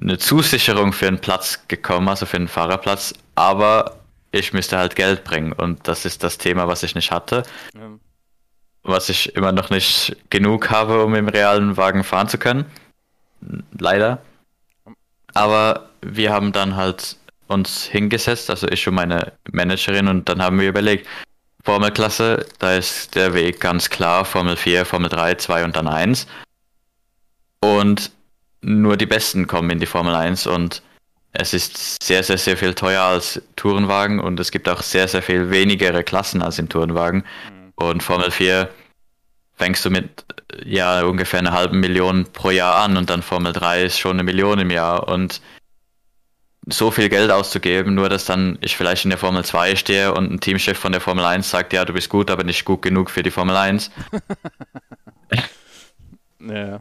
[0.01, 3.98] eine Zusicherung für einen Platz gekommen, also für einen Fahrerplatz, aber
[4.31, 7.42] ich müsste halt Geld bringen und das ist das Thema, was ich nicht hatte.
[7.75, 7.90] Ja.
[8.85, 12.64] Was ich immer noch nicht genug habe, um im realen Wagen fahren zu können.
[13.79, 14.20] Leider.
[15.35, 20.59] Aber wir haben dann halt uns hingesetzt, also ich und meine Managerin, und dann haben
[20.59, 21.07] wir überlegt,
[21.62, 26.27] Formelklasse, da ist der Weg ganz klar, Formel 4, Formel 3, 2 und dann 1.
[27.61, 28.11] Und
[28.61, 30.83] nur die Besten kommen in die Formel 1 und
[31.33, 35.22] es ist sehr, sehr, sehr viel teurer als Tourenwagen und es gibt auch sehr, sehr
[35.22, 37.25] viel wenigere Klassen als im Tourenwagen.
[37.51, 37.72] Mhm.
[37.77, 38.68] Und Formel 4
[39.55, 40.25] fängst du mit
[40.64, 44.25] ja ungefähr einer halben Million pro Jahr an und dann Formel 3 ist schon eine
[44.25, 45.40] Million im Jahr und
[46.66, 50.31] so viel Geld auszugeben, nur dass dann ich vielleicht in der Formel 2 stehe und
[50.31, 53.11] ein Teamchef von der Formel 1 sagt, ja, du bist gut, aber nicht gut genug
[53.11, 53.90] für die Formel 1.
[56.40, 56.81] ja.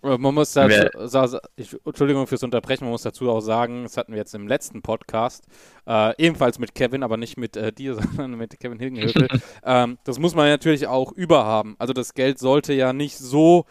[0.00, 4.18] Man muss dazu, ich, Entschuldigung fürs Unterbrechen, man muss dazu auch sagen, das hatten wir
[4.18, 5.44] jetzt im letzten Podcast,
[5.88, 9.28] äh, ebenfalls mit Kevin, aber nicht mit äh, dir, sondern mit Kevin Hilgenhöfel.
[9.64, 11.74] ähm, das muss man natürlich auch überhaben.
[11.78, 13.64] Also das Geld sollte ja nicht so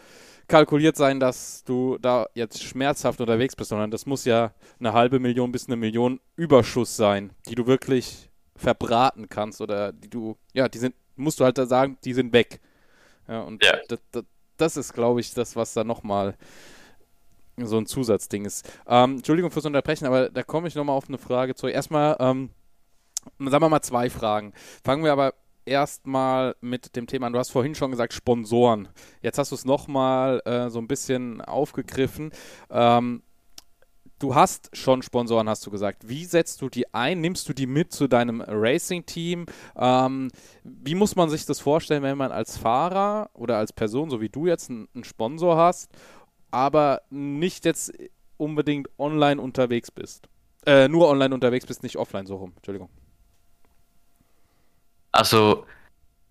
[0.48, 5.20] kalkuliert sein, dass du da jetzt schmerzhaft unterwegs bist, sondern das muss ja eine halbe
[5.20, 10.68] Million bis eine Million Überschuss sein, die du wirklich verbraten kannst oder die du, ja,
[10.68, 12.60] die sind, musst du halt da sagen, die sind weg.
[13.28, 13.76] Ja, und ja.
[13.88, 14.24] Das, das,
[14.56, 16.34] das, ist, glaube ich, das, was da nochmal
[17.56, 18.68] so ein Zusatzding ist.
[18.86, 21.74] Ähm, Entschuldigung fürs Unterbrechen, aber da komme ich nochmal auf eine Frage zurück.
[21.74, 22.50] Erstmal, ähm,
[23.38, 24.54] sagen wir mal zwei Fragen.
[24.82, 25.34] Fangen wir aber
[25.68, 28.88] erstmal mit dem Thema, du hast vorhin schon gesagt, Sponsoren.
[29.22, 32.32] Jetzt hast du es nochmal äh, so ein bisschen aufgegriffen.
[32.70, 33.22] Ähm,
[34.18, 36.08] du hast schon Sponsoren, hast du gesagt.
[36.08, 37.20] Wie setzt du die ein?
[37.20, 39.46] Nimmst du die mit zu deinem Racing-Team?
[39.76, 40.30] Ähm,
[40.64, 44.28] wie muss man sich das vorstellen, wenn man als Fahrer oder als Person, so wie
[44.28, 45.90] du jetzt, einen, Sponsor hast,
[46.50, 47.92] aber nicht jetzt
[48.36, 50.28] unbedingt online unterwegs bist?
[50.66, 52.52] Äh, nur online unterwegs bist, nicht offline, so rum.
[52.56, 52.90] Entschuldigung.
[55.12, 55.66] Also,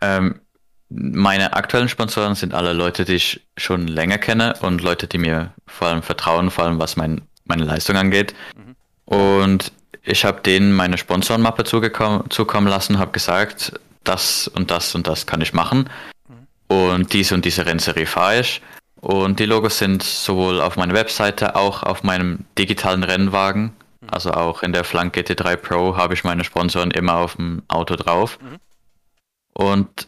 [0.01, 0.41] ähm,
[0.89, 5.53] meine aktuellen Sponsoren sind alle Leute, die ich schon länger kenne und Leute, die mir
[5.65, 8.33] vor allem vertrauen, vor allem was mein, meine Leistung angeht.
[8.55, 8.75] Mhm.
[9.05, 9.71] Und
[10.03, 13.73] ich habe denen meine Sponsorenmappe zukommen lassen, habe gesagt,
[14.05, 15.89] das und das und das kann ich machen.
[16.29, 16.75] Mhm.
[16.75, 18.61] Und diese und diese Rennserie fahre ich.
[19.01, 24.09] Und die Logos sind sowohl auf meiner Webseite, auch auf meinem digitalen Rennwagen, mhm.
[24.09, 27.97] also auch in der Flank GT3 Pro habe ich meine Sponsoren immer auf dem Auto
[27.97, 28.39] drauf.
[28.41, 28.57] Mhm.
[29.57, 30.07] Und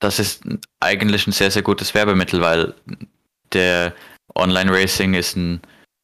[0.00, 0.42] das ist
[0.80, 2.74] eigentlich ein sehr, sehr gutes Werbemittel, weil
[3.54, 3.94] der
[4.34, 5.62] Online-Racing ist ein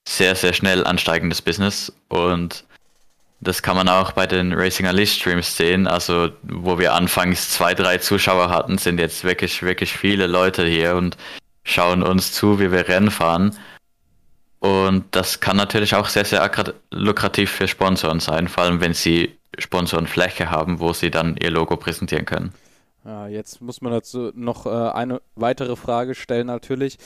[0.08, 2.64] sehr, sehr schnell ansteigendes Business und
[3.40, 5.86] das kann man auch bei den Racing Unleashed Streams sehen.
[5.86, 10.94] Also, wo wir anfangs zwei, drei Zuschauer hatten, sind jetzt wirklich, wirklich viele Leute hier
[10.94, 11.18] und
[11.64, 13.58] schauen uns zu, wie wir Rennen fahren.
[14.60, 16.48] Und das kann natürlich auch sehr, sehr
[16.90, 21.76] lukrativ für Sponsoren sein, vor allem wenn sie Sponsorenfläche haben, wo sie dann ihr Logo
[21.76, 22.54] präsentieren können.
[23.04, 26.98] Jetzt muss man dazu noch äh, eine weitere Frage stellen natürlich.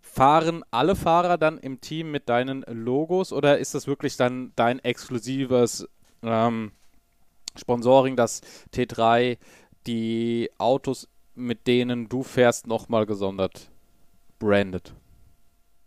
[0.00, 4.80] Fahren alle Fahrer dann im Team mit deinen Logos oder ist das wirklich dann dein
[4.80, 5.88] exklusives
[6.22, 6.72] ähm,
[7.56, 8.42] Sponsoring, dass
[8.74, 9.38] T3
[9.86, 13.70] die Autos, mit denen du fährst, nochmal gesondert
[14.38, 14.94] brandet?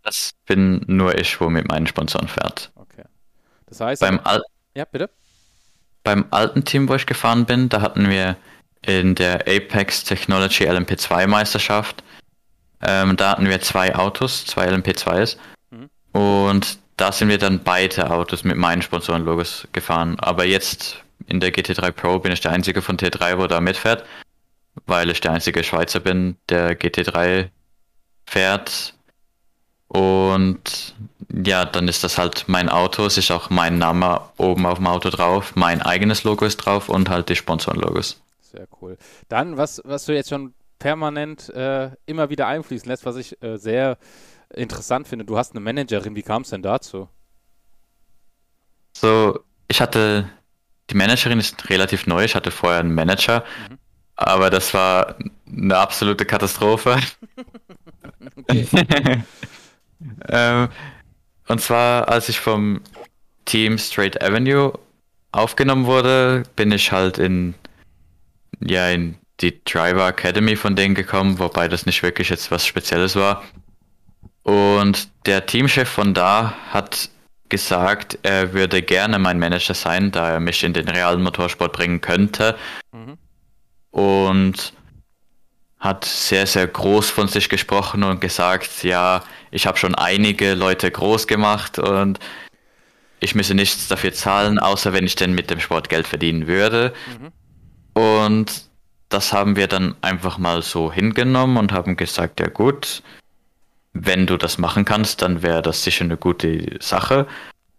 [0.02, 2.72] Das bin nur ich, wo mit meinen Sponsoren fährt.
[2.74, 3.04] Okay.
[3.66, 4.00] Das heißt.
[4.00, 4.42] Beim Al
[4.76, 5.10] ja, bitte?
[6.02, 8.36] Beim alten Team, wo ich gefahren bin, da hatten wir
[8.86, 12.02] in der Apex Technology LMP2 Meisterschaft.
[12.82, 15.36] Ähm, da hatten wir zwei Autos, zwei LMP2s.
[15.70, 15.90] Mhm.
[16.12, 20.18] Und da sind wir dann beide Autos mit meinen Sponsorenlogos gefahren.
[20.20, 24.04] Aber jetzt in der GT3 Pro bin ich der einzige von T3, wo da mitfährt,
[24.86, 27.48] weil ich der einzige Schweizer bin, der GT3
[28.26, 28.94] fährt.
[29.88, 30.94] Und
[31.44, 34.86] ja, dann ist das halt mein Auto, es ist auch mein Name oben auf dem
[34.86, 38.20] Auto drauf, mein eigenes Logo ist drauf und halt die Sponsorenlogos.
[38.54, 38.96] Sehr cool.
[39.28, 43.56] Dann, was, was du jetzt schon permanent äh, immer wieder einfließen lässt, was ich äh,
[43.56, 43.98] sehr
[44.54, 47.08] interessant finde, du hast eine Managerin, wie kam es denn dazu?
[48.96, 50.30] so, ich hatte,
[50.88, 53.78] die Managerin ist relativ neu, ich hatte vorher einen Manager, mhm.
[54.14, 56.96] aber das war eine absolute Katastrophe.
[60.28, 60.68] ähm,
[61.48, 62.82] und zwar, als ich vom
[63.46, 64.78] Team Straight Avenue
[65.32, 67.54] aufgenommen wurde, bin ich halt in,
[68.60, 73.16] ja, in die Driver Academy von denen gekommen, wobei das nicht wirklich jetzt was Spezielles
[73.16, 73.42] war.
[74.42, 77.08] Und der Teamchef von da hat
[77.48, 82.00] gesagt, er würde gerne mein Manager sein, da er mich in den realen Motorsport bringen
[82.00, 82.56] könnte.
[82.92, 83.18] Mhm.
[83.90, 84.72] Und
[85.78, 90.90] hat sehr, sehr groß von sich gesprochen und gesagt, ja, ich habe schon einige Leute
[90.90, 92.18] groß gemacht und
[93.20, 96.94] ich müsse nichts dafür zahlen, außer wenn ich denn mit dem Sport Geld verdienen würde.
[97.06, 97.32] Mhm.
[97.94, 98.68] Und
[99.08, 103.02] das haben wir dann einfach mal so hingenommen und haben gesagt, ja gut,
[103.92, 107.26] wenn du das machen kannst, dann wäre das sicher eine gute Sache.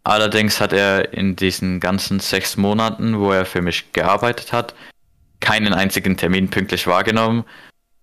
[0.03, 4.73] Allerdings hat er in diesen ganzen sechs Monaten, wo er für mich gearbeitet hat,
[5.41, 7.43] keinen einzigen Termin pünktlich wahrgenommen.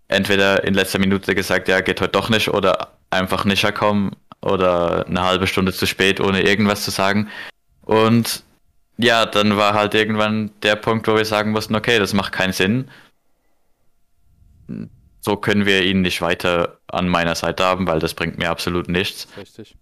[0.08, 5.06] Entweder in letzter Minute gesagt, ja, geht heute doch nicht, oder einfach nicht herkommen, oder
[5.06, 7.28] eine halbe Stunde zu spät, ohne irgendwas zu sagen.
[7.82, 8.44] Und
[8.98, 12.52] ja, dann war halt irgendwann der Punkt, wo wir sagen mussten, okay, das macht keinen
[12.52, 12.88] Sinn
[15.22, 18.88] so können wir ihn nicht weiter an meiner Seite haben, weil das bringt mir absolut
[18.88, 19.28] nichts.
[19.36, 19.76] Richtig.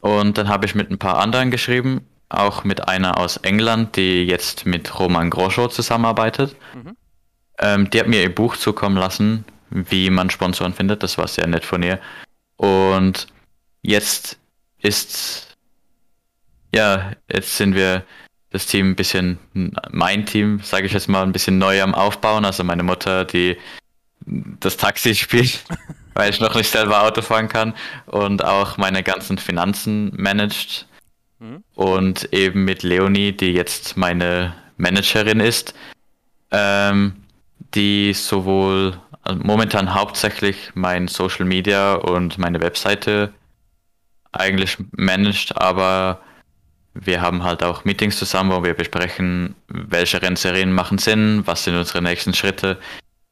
[0.00, 4.24] Und dann habe ich mit ein paar anderen geschrieben, auch mit einer aus England, die
[4.24, 6.56] jetzt mit Roman Groscho zusammenarbeitet.
[6.74, 6.96] Mhm.
[7.58, 11.04] Ähm, die hat mir ihr Buch zukommen lassen, wie man Sponsoren findet.
[11.04, 12.00] Das war sehr nett von ihr.
[12.56, 13.28] Und
[13.82, 14.38] jetzt
[14.80, 15.47] ist,
[16.74, 18.04] ja, jetzt sind wir
[18.50, 19.38] das Team ein bisschen,
[19.90, 22.44] mein Team, sage ich jetzt mal, ein bisschen neu am Aufbauen.
[22.44, 23.56] Also meine Mutter, die
[24.26, 25.64] das Taxi spielt,
[26.14, 27.74] weil ich noch nicht selber Auto fahren kann
[28.06, 30.86] und auch meine ganzen Finanzen managt.
[31.38, 31.62] Mhm.
[31.74, 35.74] Und eben mit Leonie, die jetzt meine Managerin ist,
[36.50, 37.14] ähm,
[37.74, 43.34] die sowohl also momentan hauptsächlich mein Social Media und meine Webseite
[44.32, 46.22] eigentlich managt, aber
[47.00, 51.76] wir haben halt auch Meetings zusammen, wo wir besprechen, welche Rennserien machen Sinn, was sind
[51.76, 52.78] unsere nächsten Schritte,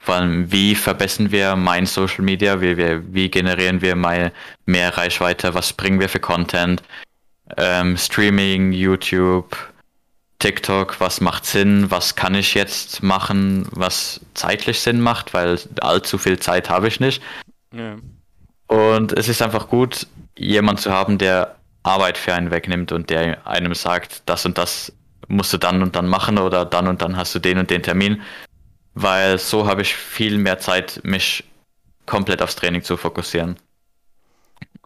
[0.06, 2.60] vor allem, wie verbessern wir mein Social Media?
[2.60, 4.30] Wie, wie, wie generieren wir mal
[4.64, 5.52] mehr Reichweite?
[5.52, 6.80] Was bringen wir für Content?
[7.56, 9.56] Ähm, Streaming, YouTube,
[10.38, 11.90] TikTok, was macht Sinn?
[11.90, 15.34] Was kann ich jetzt machen, was zeitlich Sinn macht?
[15.34, 17.20] Weil allzu viel Zeit habe ich nicht.
[17.74, 17.96] Ja.
[18.68, 20.06] Und es ist einfach gut,
[20.38, 21.56] jemand zu haben, der
[21.86, 24.92] Arbeit für einen wegnimmt und der einem sagt, das und das
[25.28, 27.82] musst du dann und dann machen oder dann und dann hast du den und den
[27.82, 28.22] Termin
[28.96, 31.44] weil so habe ich viel mehr Zeit, mich
[32.06, 33.56] komplett aufs Training zu fokussieren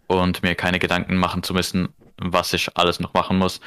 [0.08, 3.60] und mir keine Gedanken machen zu müssen, was ich alles noch machen muss.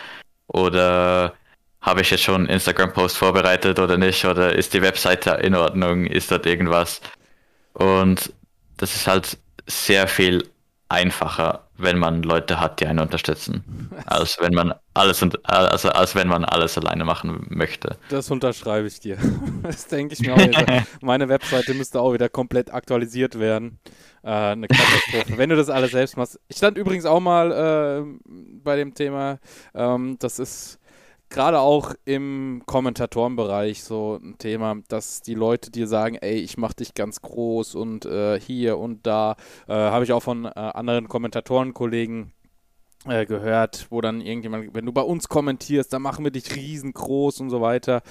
[0.47, 1.33] Oder
[1.79, 4.25] habe ich jetzt schon einen Instagram-Post vorbereitet oder nicht?
[4.25, 6.05] Oder ist die Webseite in Ordnung?
[6.07, 6.99] Ist dort irgendwas?
[7.71, 8.33] Und
[8.75, 10.49] das ist halt sehr viel
[10.89, 16.27] einfacher, wenn man Leute hat, die einen unterstützen, als wenn man alles also als wenn
[16.27, 17.97] man alles alleine machen möchte.
[18.09, 19.17] Das unterschreibe ich dir.
[19.63, 20.85] Das denke ich mir auch wieder.
[21.01, 23.79] Meine Webseite müsste auch wieder komplett aktualisiert werden.
[24.21, 25.37] Äh, eine Katastrophe.
[25.37, 26.37] wenn du das alles selbst machst.
[26.49, 28.29] Ich stand übrigens auch mal äh,
[28.61, 29.39] bei dem Thema.
[29.73, 30.79] Ähm, das ist
[31.33, 36.73] gerade auch im Kommentatorenbereich so ein Thema, dass die Leute dir sagen, ey, ich mach
[36.73, 39.35] dich ganz groß und äh, hier und da.
[39.67, 42.31] Äh, Habe ich auch von äh, anderen Kommentatorenkollegen
[43.05, 47.41] äh, gehört, wo dann irgendjemand, wenn du bei uns kommentierst, dann machen wir dich riesengroß
[47.41, 48.01] und so weiter.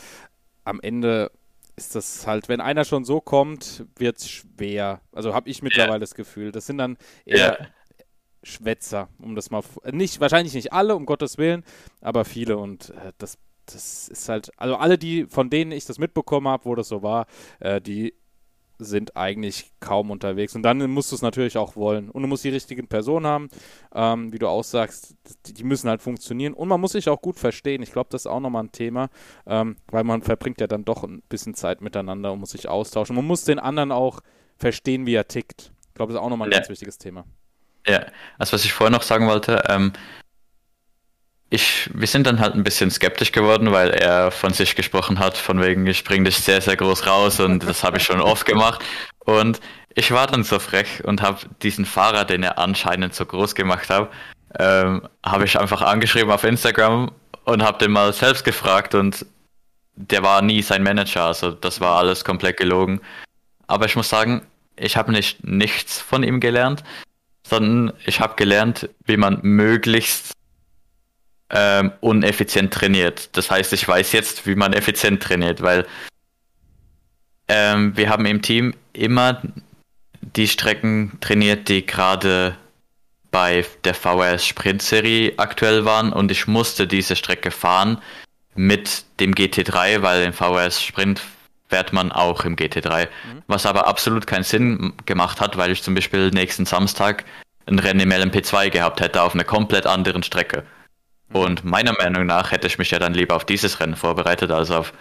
[0.65, 1.31] Am Ende
[1.77, 5.01] ist das halt, wenn einer schon so kommt, wird es schwer.
[5.13, 5.99] Also habe ich mittlerweile ja.
[6.01, 6.53] das Gefühl.
[6.53, 7.67] Das sind dann eher ja.
[8.43, 11.65] Schwätzer, um das mal nicht wahrscheinlich nicht alle um Gottes willen,
[12.01, 15.99] aber viele und äh, das das ist halt also alle die von denen ich das
[15.99, 17.27] mitbekommen habe, wo das so war,
[17.61, 18.15] äh, die
[18.79, 22.45] sind eigentlich kaum unterwegs und dann musst du es natürlich auch wollen und du musst
[22.45, 23.49] die richtigen Personen haben,
[23.95, 25.15] ähm, wie du auch sagst,
[25.47, 27.83] die, die, müssen halt funktionieren und man muss sich auch gut verstehen.
[27.83, 29.09] Ich glaube, das ist auch nochmal ein Thema,
[29.47, 33.15] ähm, weil man verbringt ja dann doch ein bisschen Zeit miteinander und muss sich austauschen.
[33.15, 34.21] Man muss den anderen auch
[34.57, 35.73] verstehen, wie er tickt.
[35.89, 36.59] Ich glaube, das ist auch nochmal ein ja.
[36.59, 37.25] ganz wichtiges Thema.
[37.87, 38.07] Ja,
[38.39, 39.93] also was ich vorher noch sagen wollte, ähm,
[41.51, 45.37] ich, wir sind dann halt ein bisschen skeptisch geworden, weil er von sich gesprochen hat,
[45.37, 48.47] von wegen, ich bringe dich sehr, sehr groß raus und das habe ich schon oft
[48.47, 48.83] gemacht.
[49.19, 49.61] Und
[49.95, 53.91] ich war dann so frech und habe diesen Fahrer, den er anscheinend so groß gemacht
[53.91, 54.11] hat,
[54.59, 57.11] ähm, habe ich einfach angeschrieben auf Instagram
[57.45, 59.27] und habe den mal selbst gefragt und
[59.95, 63.03] der war nie sein Manager, also das war alles komplett gelogen.
[63.67, 66.83] Aber ich muss sagen, ich habe nicht nichts von ihm gelernt
[67.47, 70.33] sondern ich habe gelernt, wie man möglichst
[71.51, 73.37] ähm, uneffizient trainiert.
[73.37, 75.87] Das heißt, ich weiß jetzt, wie man effizient trainiert, weil
[77.49, 79.43] ähm, wir haben im Team immer
[80.21, 82.57] die Strecken trainiert, die gerade
[83.31, 87.99] bei der VRS Sprint Serie aktuell waren und ich musste diese Strecke fahren
[88.55, 91.21] mit dem GT3, weil im VRS Sprint
[91.73, 93.07] fährt man auch im GT3.
[93.07, 93.43] Mhm.
[93.47, 97.25] Was aber absolut keinen Sinn gemacht hat, weil ich zum Beispiel nächsten Samstag
[97.65, 100.65] ein Rennen im LMP2 gehabt hätte auf einer komplett anderen Strecke.
[101.31, 101.37] Mhm.
[101.37, 104.71] Und meiner Meinung nach hätte ich mich ja dann lieber auf dieses Rennen vorbereitet, als
[104.71, 104.93] auf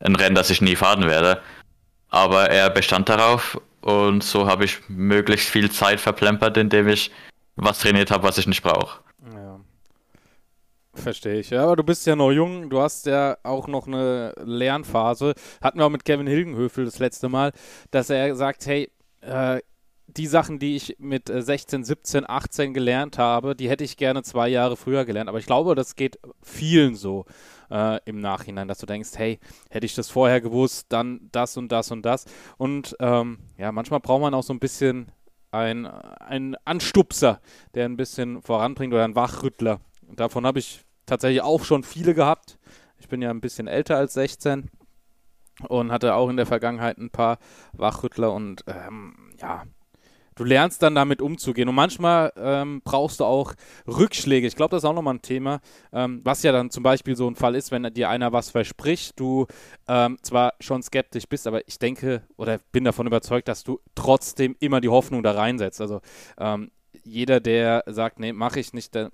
[0.00, 1.40] ein Rennen, das ich nie fahren werde.
[2.08, 7.12] Aber er bestand darauf und so habe ich möglichst viel Zeit verplempert, indem ich
[7.54, 8.98] was trainiert habe, was ich nicht brauche.
[11.00, 11.50] Verstehe ich.
[11.50, 15.34] Ja, aber du bist ja noch jung, du hast ja auch noch eine Lernphase.
[15.62, 17.52] Hatten wir auch mit Kevin Hilgenhöfel das letzte Mal,
[17.90, 18.90] dass er sagt, hey,
[19.22, 19.60] äh,
[20.16, 24.48] die Sachen, die ich mit 16, 17, 18 gelernt habe, die hätte ich gerne zwei
[24.48, 25.28] Jahre früher gelernt.
[25.28, 27.26] Aber ich glaube, das geht vielen so
[27.70, 29.38] äh, im Nachhinein, dass du denkst, hey,
[29.70, 32.24] hätte ich das vorher gewusst, dann das und das und das.
[32.58, 35.12] Und ähm, ja, manchmal braucht man auch so ein bisschen
[35.52, 37.40] ein, ein Anstupser,
[37.74, 39.80] der ein bisschen voranbringt oder ein Wachrüttler.
[40.06, 40.80] Und davon habe ich
[41.10, 42.58] tatsächlich auch schon viele gehabt.
[42.98, 44.70] Ich bin ja ein bisschen älter als 16
[45.68, 47.38] und hatte auch in der Vergangenheit ein paar
[47.72, 49.64] Wachrüttler und ähm, ja,
[50.36, 51.68] du lernst dann damit umzugehen.
[51.68, 53.54] Und manchmal ähm, brauchst du auch
[53.88, 54.46] Rückschläge.
[54.46, 55.60] Ich glaube, das ist auch nochmal ein Thema,
[55.92, 59.18] ähm, was ja dann zum Beispiel so ein Fall ist, wenn dir einer was verspricht,
[59.18, 59.46] du
[59.88, 64.56] ähm, zwar schon skeptisch bist, aber ich denke oder bin davon überzeugt, dass du trotzdem
[64.60, 65.80] immer die Hoffnung da reinsetzt.
[65.80, 66.00] Also
[66.38, 66.70] ähm,
[67.04, 69.10] jeder, der sagt, nee, mache ich nicht, das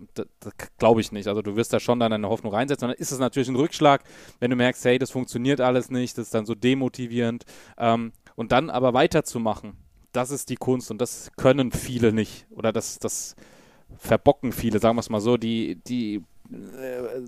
[0.79, 1.29] glaube ich nicht.
[1.29, 2.87] Also du wirst da schon dann deine Hoffnung reinsetzen.
[2.87, 4.03] Und dann ist es natürlich ein Rückschlag,
[4.41, 7.45] wenn du merkst, hey, das funktioniert alles nicht, das ist dann so demotivierend.
[7.79, 12.47] Ähm, und dann aber weiterzumachen das ist die Kunst und das können viele nicht.
[12.51, 13.37] Oder das, das
[13.99, 15.37] verbocken viele, sagen wir es mal so.
[15.37, 17.21] Die, die, äh,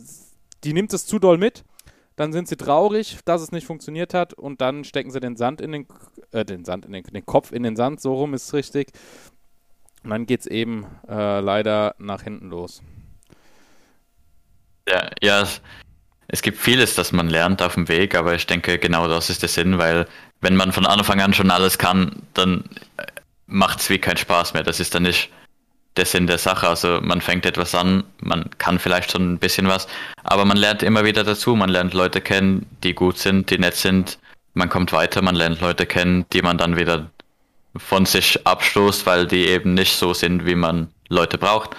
[0.65, 1.65] die nimmt es zu doll mit,
[2.17, 5.61] dann sind sie traurig, dass es nicht funktioniert hat und dann stecken sie den Sand
[5.61, 5.87] in den,
[6.33, 8.91] äh, den Sand in den, den Kopf in den Sand, so rum ist es richtig.
[10.05, 12.83] Und dann geht es eben äh, leider nach hinten los.
[14.89, 15.47] Ja, ja,
[16.29, 19.43] es gibt vieles, das man lernt auf dem Weg, aber ich denke, genau das ist
[19.43, 20.07] der Sinn, weil
[20.41, 22.65] wenn man von Anfang an schon alles kann, dann
[23.47, 24.63] macht es wie keinen Spaß mehr.
[24.63, 25.31] Das ist dann nicht
[25.97, 26.69] der Sinn der Sache.
[26.69, 29.89] Also man fängt etwas an, man kann vielleicht schon ein bisschen was,
[30.23, 31.57] aber man lernt immer wieder dazu.
[31.57, 34.19] Man lernt Leute kennen, die gut sind, die nett sind.
[34.55, 37.11] Man kommt weiter, man lernt Leute kennen, die man dann wieder
[37.77, 41.77] von sich abstoßt, weil die eben nicht so sind, wie man Leute braucht.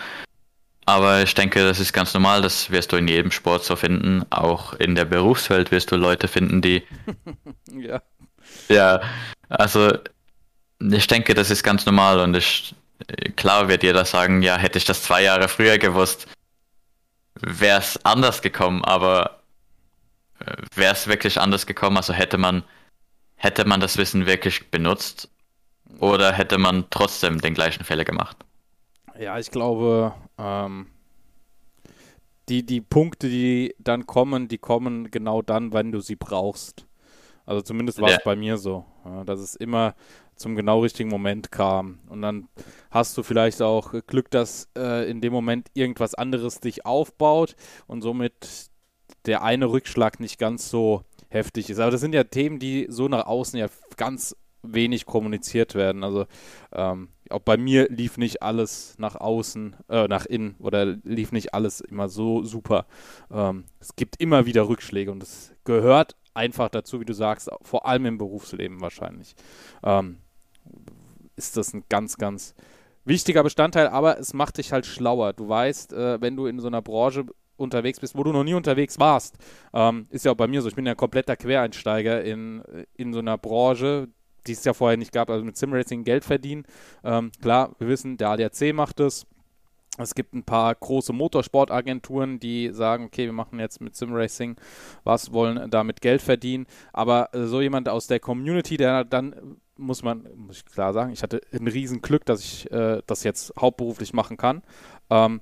[0.86, 4.26] Aber ich denke, das ist ganz normal, das wirst du in jedem Sport so finden.
[4.32, 6.84] Auch in der Berufswelt wirst du Leute finden, die.
[7.72, 8.02] ja.
[8.70, 9.02] Ja,
[9.50, 9.94] also
[10.80, 12.74] ich denke, das ist ganz normal und ich,
[13.36, 16.28] klar wird jeder sagen, ja, hätte ich das zwei Jahre früher gewusst,
[17.36, 19.42] wäre es anders gekommen, aber
[20.40, 22.64] äh, wäre es wirklich anders gekommen, also hätte man,
[23.36, 25.30] hätte man das Wissen wirklich benutzt
[26.00, 28.38] oder hätte man trotzdem den gleichen Fehler gemacht?
[29.20, 30.88] Ja, ich glaube, ähm,
[32.48, 36.86] die, die Punkte, die dann kommen, die kommen genau dann, wenn du sie brauchst.
[37.46, 38.22] Also zumindest war es ja.
[38.24, 39.96] bei mir so, ja, dass es immer
[40.36, 42.00] zum genau richtigen Moment kam.
[42.08, 42.48] Und dann
[42.92, 47.56] hast du vielleicht auch Glück, dass äh, in dem Moment irgendwas anderes dich aufbaut
[47.88, 48.70] und somit
[49.26, 51.80] der eine Rückschlag nicht ganz so heftig ist.
[51.80, 53.68] Aber das sind ja Themen, die so nach außen ja
[53.98, 56.03] ganz wenig kommuniziert werden.
[56.03, 56.26] Also
[56.74, 61.53] ähm, auch bei mir lief nicht alles nach außen, äh, nach innen oder lief nicht
[61.53, 62.86] alles immer so super.
[63.32, 67.86] Ähm, es gibt immer wieder Rückschläge und es gehört einfach dazu, wie du sagst, vor
[67.86, 69.36] allem im Berufsleben wahrscheinlich.
[69.84, 70.18] Ähm,
[71.36, 72.53] ist das ein ganz, ganz
[73.05, 75.34] wichtiger Bestandteil, aber es macht dich halt schlauer.
[75.34, 77.26] Du weißt, äh, wenn du in so einer Branche
[77.60, 79.38] unterwegs bist, wo du noch nie unterwegs warst.
[79.74, 80.70] Ähm, ist ja auch bei mir so.
[80.70, 82.64] Ich bin ja ein kompletter Quereinsteiger in,
[82.95, 84.07] in so einer Branche,
[84.50, 86.66] die es ja vorher nicht gab, also mit Simracing Geld verdienen.
[87.04, 89.26] Ähm, klar, wir wissen, der ADAC macht es.
[89.97, 94.56] Es gibt ein paar große Motorsportagenturen, die sagen, okay, wir machen jetzt mit Simracing
[95.04, 96.68] was, wollen damit Geld verdienen.
[96.93, 101.12] Aber äh, so jemand aus der Community, der dann, muss man, muss ich klar sagen,
[101.12, 104.64] ich hatte ein riesen Glück, dass ich äh, das jetzt hauptberuflich machen kann.
[105.10, 105.41] Ähm,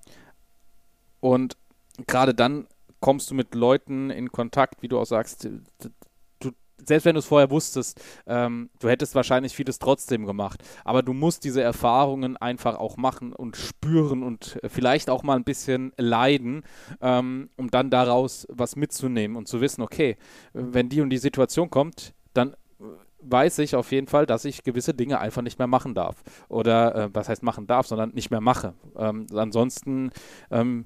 [1.20, 1.56] und
[2.08, 2.68] gerade dann
[3.00, 5.48] kommst du mit Leuten in Kontakt, wie du auch sagst,
[6.88, 10.64] selbst wenn du es vorher wusstest, ähm, du hättest wahrscheinlich vieles trotzdem gemacht.
[10.84, 15.44] Aber du musst diese Erfahrungen einfach auch machen und spüren und vielleicht auch mal ein
[15.44, 16.64] bisschen leiden,
[17.02, 20.18] ähm, um dann daraus was mitzunehmen und zu wissen, okay,
[20.54, 22.56] wenn die und die Situation kommt, dann
[23.20, 26.24] weiß ich auf jeden Fall, dass ich gewisse Dinge einfach nicht mehr machen darf.
[26.50, 28.74] Oder äh, was heißt machen darf, sondern nicht mehr mache.
[28.96, 30.12] Ähm, ansonsten
[30.52, 30.86] ähm,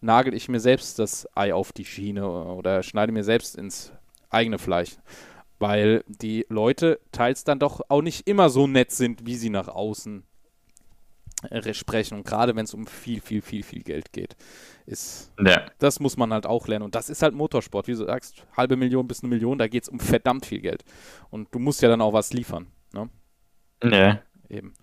[0.00, 3.92] nagel ich mir selbst das Ei auf die Schiene oder schneide mir selbst ins
[4.30, 4.96] eigene Fleisch.
[5.62, 9.68] Weil die Leute teils dann doch auch nicht immer so nett sind, wie sie nach
[9.68, 10.24] außen
[11.50, 12.18] äh, sprechen.
[12.18, 14.34] Und gerade wenn es um viel, viel, viel, viel Geld geht,
[14.86, 15.64] ist ja.
[15.78, 16.84] das muss man halt auch lernen.
[16.84, 17.86] Und das ist halt Motorsport.
[17.86, 20.82] Wie du sagst, halbe Million bis eine Million, da geht es um verdammt viel Geld.
[21.30, 22.66] Und du musst ja dann auch was liefern.
[22.92, 23.08] Ne?
[23.84, 24.20] Ja.
[24.48, 24.74] Eben.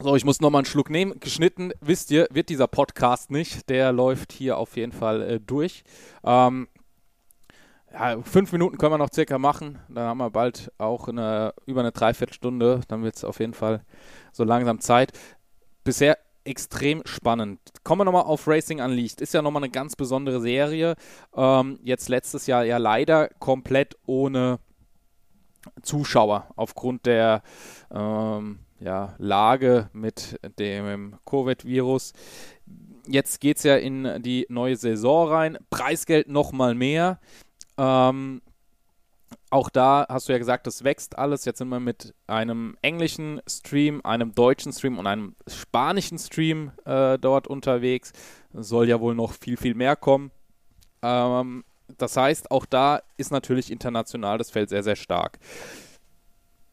[0.00, 1.20] So, ich muss nochmal einen Schluck nehmen.
[1.20, 3.70] Geschnitten, wisst ihr, wird dieser Podcast nicht.
[3.70, 5.84] Der läuft hier auf jeden Fall äh, durch.
[6.24, 6.66] Ähm,
[7.92, 9.78] ja, fünf Minuten können wir noch circa machen.
[9.88, 12.80] Dann haben wir bald auch eine, über eine Dreiviertelstunde.
[12.88, 13.82] Dann wird es auf jeden Fall
[14.32, 15.12] so langsam Zeit.
[15.84, 17.60] Bisher extrem spannend.
[17.84, 19.20] Kommen wir nochmal auf Racing Unleashed.
[19.20, 20.96] Ist ja nochmal eine ganz besondere Serie.
[21.36, 24.58] Ähm, jetzt letztes Jahr ja leider komplett ohne
[25.82, 27.42] Zuschauer aufgrund der
[27.90, 32.12] ähm, ja, Lage mit dem Covid-Virus.
[33.06, 35.58] Jetzt geht es ja in die neue Saison rein.
[35.70, 37.20] Preisgeld nochmal mehr.
[37.78, 38.42] Ähm,
[39.50, 41.44] auch da hast du ja gesagt, das wächst alles.
[41.44, 47.18] Jetzt sind wir mit einem englischen Stream, einem deutschen Stream und einem spanischen Stream äh,
[47.18, 48.12] dort unterwegs.
[48.52, 50.30] Soll ja wohl noch viel, viel mehr kommen.
[51.02, 51.64] Ähm,
[51.96, 55.38] das heißt, auch da ist natürlich international das Feld sehr, sehr stark.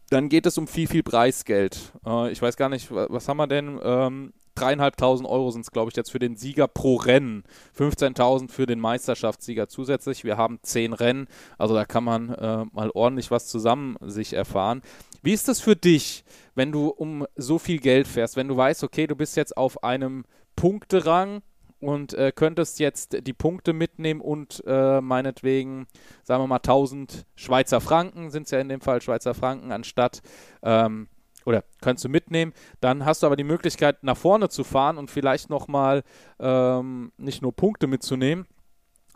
[0.10, 1.93] Dann geht es um viel, viel Preisgeld.
[2.06, 3.80] Äh, ich weiß gar nicht, was haben wir denn?
[3.82, 7.43] Ähm, dreieinhalbtausend Euro sind es, glaube ich, jetzt für den Sieger pro Rennen.
[7.78, 10.24] 15.000 für den Meisterschaftssieger zusätzlich.
[10.24, 11.28] Wir haben zehn Rennen,
[11.58, 14.82] also da kann man äh, mal ordentlich was zusammen sich erfahren.
[15.22, 16.24] Wie ist das für dich,
[16.56, 19.84] wenn du um so viel Geld fährst, wenn du weißt, okay, du bist jetzt auf
[19.84, 20.24] einem
[20.56, 21.41] Punkterang
[21.80, 25.88] und äh, könntest jetzt die Punkte mitnehmen und äh, meinetwegen,
[26.24, 30.22] sagen wir mal, 1000 Schweizer Franken, sind es ja in dem Fall Schweizer Franken, anstatt,
[30.64, 31.08] ähm,
[31.46, 35.12] oder könntest du mitnehmen, dann hast du aber die Möglichkeit, nach vorne zu fahren und
[35.12, 36.04] vielleicht nochmal
[36.39, 38.48] ähm, nicht nur Punkte mitzunehmen,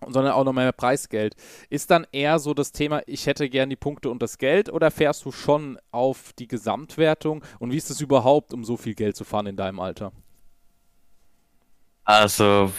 [0.07, 1.35] sondern auch noch mehr Preisgeld.
[1.69, 4.91] Ist dann eher so das Thema, ich hätte gern die Punkte und das Geld oder
[4.91, 9.15] fährst du schon auf die Gesamtwertung und wie ist es überhaupt, um so viel Geld
[9.15, 10.11] zu fahren in deinem Alter?
[12.05, 12.71] Also,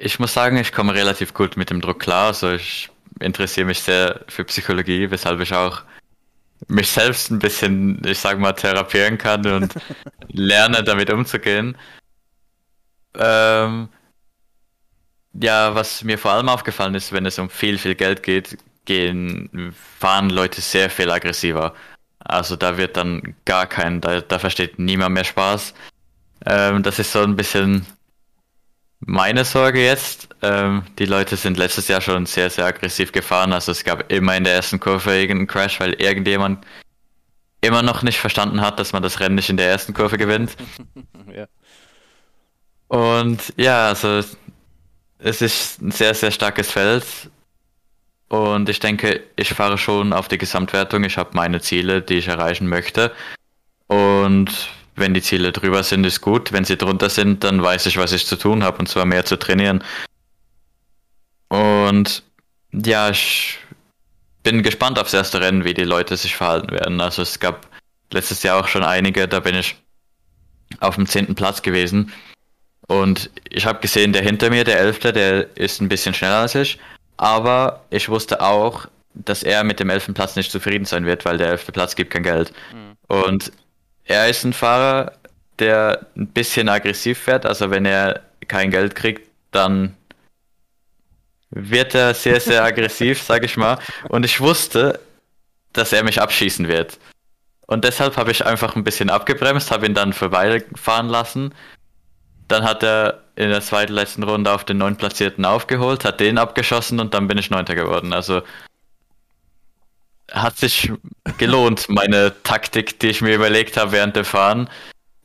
[0.00, 2.28] ich muss sagen, ich komme relativ gut mit dem Druck klar.
[2.28, 5.82] Also, ich interessiere mich sehr für Psychologie, weshalb ich auch
[6.66, 9.74] mich selbst ein bisschen, ich sage mal, therapieren kann und
[10.28, 11.76] lerne, damit umzugehen.
[13.14, 13.88] Ähm,
[15.34, 19.74] ja, was mir vor allem aufgefallen ist, wenn es um viel, viel Geld geht, gehen,
[19.98, 21.74] fahren Leute sehr viel aggressiver.
[22.18, 25.74] Also da wird dann gar kein, da, da versteht niemand mehr Spaß.
[26.46, 27.86] Ähm, das ist so ein bisschen
[29.00, 33.52] meine Sorge jetzt, ähm, die Leute sind letztes Jahr schon sehr, sehr aggressiv gefahren.
[33.52, 36.64] Also es gab immer in der ersten Kurve irgendeinen Crash, weil irgendjemand
[37.60, 40.56] immer noch nicht verstanden hat, dass man das Rennen nicht in der ersten Kurve gewinnt.
[41.34, 41.46] ja.
[42.88, 44.22] Und ja, also
[45.18, 47.04] es ist ein sehr, sehr starkes Feld.
[48.28, 51.04] Und ich denke, ich fahre schon auf die Gesamtwertung.
[51.04, 53.12] Ich habe meine Ziele, die ich erreichen möchte.
[53.86, 54.68] Und
[54.98, 56.52] wenn die Ziele drüber sind, ist gut.
[56.52, 59.24] Wenn sie drunter sind, dann weiß ich, was ich zu tun habe, und zwar mehr
[59.24, 59.82] zu trainieren.
[61.48, 62.22] Und
[62.72, 63.58] ja, ich
[64.42, 67.00] bin gespannt aufs erste Rennen, wie die Leute sich verhalten werden.
[67.00, 67.66] Also es gab
[68.12, 69.76] letztes Jahr auch schon einige, da bin ich
[70.80, 72.12] auf dem zehnten Platz gewesen.
[72.86, 76.54] Und ich habe gesehen, der hinter mir, der Elfte, der ist ein bisschen schneller als
[76.54, 76.78] ich.
[77.16, 81.38] Aber ich wusste auch, dass er mit dem elften Platz nicht zufrieden sein wird, weil
[81.38, 82.52] der elfte Platz gibt kein Geld.
[82.72, 82.96] Mhm.
[83.08, 83.52] Und
[84.08, 85.12] er ist ein Fahrer,
[85.58, 87.46] der ein bisschen aggressiv fährt.
[87.46, 89.96] Also wenn er kein Geld kriegt, dann
[91.50, 93.78] wird er sehr, sehr aggressiv, sag ich mal.
[94.08, 94.98] Und ich wusste,
[95.72, 96.98] dass er mich abschießen wird.
[97.66, 101.54] Und deshalb habe ich einfach ein bisschen abgebremst, habe ihn dann vorbeifahren lassen.
[102.48, 106.38] Dann hat er in der zweiten letzten Runde auf den neun Platzierten aufgeholt, hat den
[106.38, 108.14] abgeschossen und dann bin ich Neunter geworden.
[108.14, 108.40] Also
[110.32, 110.92] hat sich
[111.38, 114.68] gelohnt, meine Taktik, die ich mir überlegt habe während der Fahren.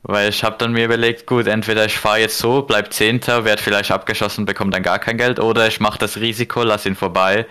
[0.06, 3.62] Weil ich habe dann mir überlegt, gut, entweder ich fahre jetzt so, bleib Zehnter, werde
[3.62, 7.46] vielleicht abgeschossen, bekomme dann gar kein Geld, oder ich mache das Risiko, lass ihn vorbei,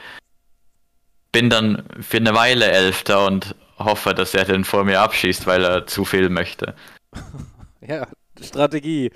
[1.32, 5.64] bin dann für eine Weile Elfter und hoffe, dass er den vor mir abschießt, weil
[5.64, 6.74] er zu viel möchte.
[7.80, 8.06] ja,
[8.40, 9.10] Strategie.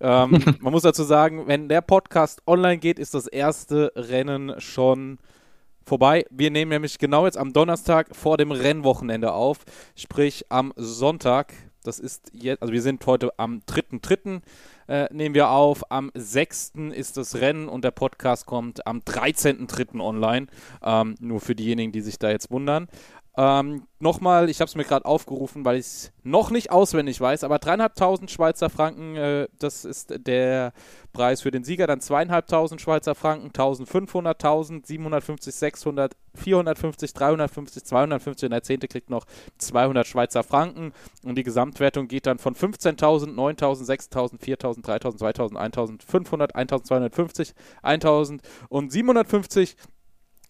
[0.00, 5.18] Ähm, man muss dazu sagen, wenn der Podcast online geht, ist das erste Rennen schon
[5.88, 6.24] vorbei.
[6.30, 9.64] Wir nehmen nämlich genau jetzt am Donnerstag vor dem Rennwochenende auf,
[9.96, 11.54] sprich am Sonntag.
[11.82, 14.42] Das ist jetzt, also wir sind heute am 3.3.
[14.88, 15.90] Äh, nehmen wir auf.
[15.90, 16.72] Am 6.
[16.92, 20.00] ist das Rennen und der Podcast kommt am 13.3.
[20.00, 20.46] online.
[20.82, 22.88] Ähm, nur für diejenigen, die sich da jetzt wundern.
[23.38, 27.42] Ähm, Nochmal, ich habe es mir gerade aufgerufen, weil ich es noch nicht auswendig weiß,
[27.42, 30.72] aber dreieinhalbtausend Schweizer Franken, äh, das ist der
[31.12, 31.88] Preis für den Sieger.
[31.88, 39.10] Dann zweieinhalbtausend Schweizer Franken, 1500, 1000, 750, 600, 450, 350, 250 und der Zehnte kriegt
[39.10, 39.24] noch
[39.58, 40.92] 200 Schweizer Franken
[41.24, 45.56] und die Gesamtwertung geht dann von 15.000, 9.000, 6.000, 4.000, 3.000, 2.000,
[46.06, 49.76] 1.500, 1.250, 1.000 und 750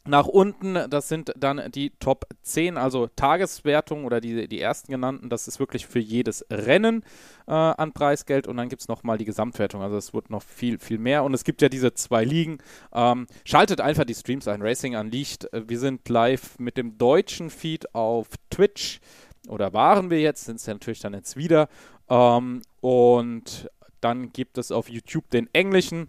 [0.08, 5.28] nach unten, das sind dann die Top 10, also Tageswertung oder die, die ersten genannten.
[5.28, 7.04] Das ist wirklich für jedes Rennen
[7.46, 8.46] äh, an Preisgeld.
[8.46, 9.82] Und dann gibt es nochmal die Gesamtwertung.
[9.82, 11.24] Also es wird noch viel, viel mehr.
[11.24, 12.58] Und es gibt ja diese zwei Ligen.
[12.92, 14.62] Ähm, schaltet einfach die Streams ein.
[14.62, 15.52] Racing Unleashed.
[15.52, 19.00] Äh, wir sind live mit dem deutschen Feed auf Twitch.
[19.46, 21.68] Oder waren wir jetzt, sind es ja natürlich dann jetzt wieder.
[22.08, 26.08] Ähm, und dann gibt es auf YouTube den englischen.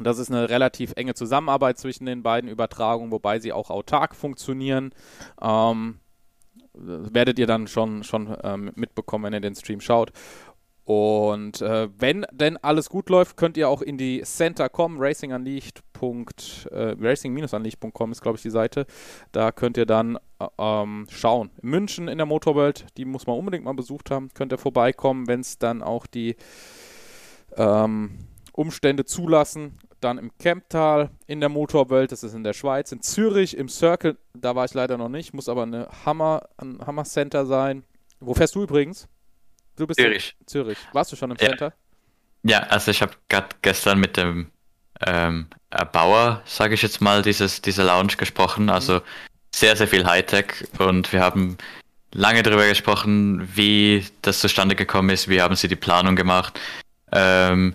[0.00, 4.92] Das ist eine relativ enge Zusammenarbeit zwischen den beiden Übertragungen, wobei sie auch autark funktionieren.
[5.40, 6.00] Ähm,
[6.74, 10.12] werdet ihr dann schon, schon ähm, mitbekommen, wenn ihr den Stream schaut.
[10.84, 15.82] Und äh, wenn denn alles gut läuft, könnt ihr auch in die Center kommen, racingunleashed.
[16.70, 18.86] Äh, racing-unleashed.com ist, glaube ich, die Seite.
[19.32, 21.50] Da könnt ihr dann äh, ähm, schauen.
[21.62, 24.28] München in der Motorwelt, die muss man unbedingt mal besucht haben.
[24.34, 26.36] Könnt ihr vorbeikommen, wenn es dann auch die
[27.56, 28.18] ähm,
[28.52, 29.78] Umstände zulassen.
[30.04, 34.18] Dann im Kemptal, in der Motorwelt, das ist in der Schweiz, in Zürich, im Circle,
[34.34, 37.84] da war ich leider noch nicht, muss aber eine Hammer, ein Hammer Center sein.
[38.20, 39.08] Wo fährst du übrigens?
[39.76, 40.36] Du bist Zürich.
[40.40, 40.78] In Zürich.
[40.92, 41.48] Warst du schon im ja.
[41.48, 41.72] Center?
[42.42, 44.50] Ja, also ich habe gerade gestern mit dem
[45.06, 48.68] ähm, Erbauer, sage ich jetzt mal, dieses, dieser Lounge gesprochen.
[48.68, 49.02] Also mhm.
[49.54, 51.56] sehr, sehr viel Hightech und wir haben
[52.12, 56.60] lange darüber gesprochen, wie das zustande gekommen ist, wie haben sie die Planung gemacht.
[57.10, 57.74] Ähm,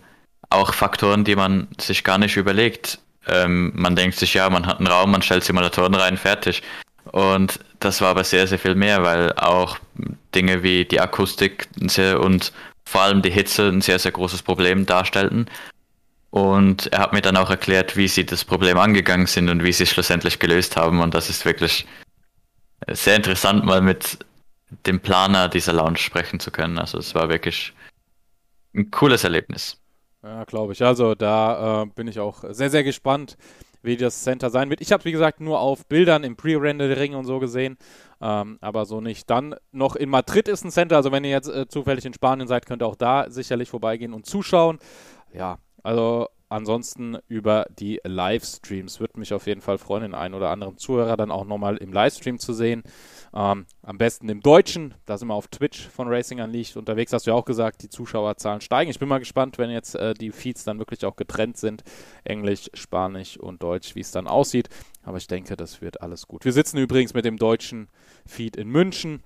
[0.50, 3.00] auch Faktoren, die man sich gar nicht überlegt.
[3.28, 6.64] Ähm, man denkt sich, ja, man hat einen Raum, man stellt Simulatoren rein, fertig.
[7.12, 9.78] Und das war aber sehr, sehr viel mehr, weil auch
[10.36, 11.68] Dinge wie die Akustik
[12.20, 12.52] und
[12.86, 15.48] vor allem die Hitze ein sehr, sehr großes Problem darstellten.
[16.32, 19.74] Und er hat mir dann auch erklärt, wie sie das Problem angegangen sind und wie
[19.74, 21.02] sie es schlussendlich gelöst haben.
[21.02, 21.88] Und das ist wirklich
[22.88, 24.20] sehr interessant, mal mit
[24.86, 26.78] dem Planer dieser Lounge sprechen zu können.
[26.78, 27.74] Also es war wirklich
[28.76, 29.78] ein cooles Erlebnis.
[30.24, 30.84] Ja, glaube ich.
[30.84, 33.38] Also da äh, bin ich auch sehr, sehr gespannt,
[33.82, 34.82] wie das Center sein wird.
[34.82, 37.78] Ich habe es, wie gesagt, nur auf Bildern im Pre-Rendering und so gesehen,
[38.22, 39.30] ähm, aber so nicht.
[39.30, 42.48] Dann noch in Madrid ist ein Center, also wenn ihr jetzt äh, zufällig in Spanien
[42.48, 44.80] seid, könnt ihr auch da sicherlich vorbeigehen und zuschauen.
[45.34, 49.00] Ja, also ansonsten über die Livestreams.
[49.00, 51.94] Würde mich auf jeden Fall freuen, den einen oder anderen Zuhörer dann auch nochmal im
[51.94, 52.84] Livestream zu sehen.
[53.34, 57.28] Ähm, am besten im Deutschen, da sind wir auf Twitch von Racing Unleashed unterwegs, hast
[57.28, 58.90] du ja auch gesagt, die Zuschauerzahlen steigen.
[58.90, 61.84] Ich bin mal gespannt, wenn jetzt äh, die Feeds dann wirklich auch getrennt sind,
[62.24, 64.70] Englisch, Spanisch und Deutsch, wie es dann aussieht.
[65.04, 66.46] Aber ich denke, das wird alles gut.
[66.46, 67.90] Wir sitzen übrigens mit dem deutschen
[68.26, 69.24] Feed in München.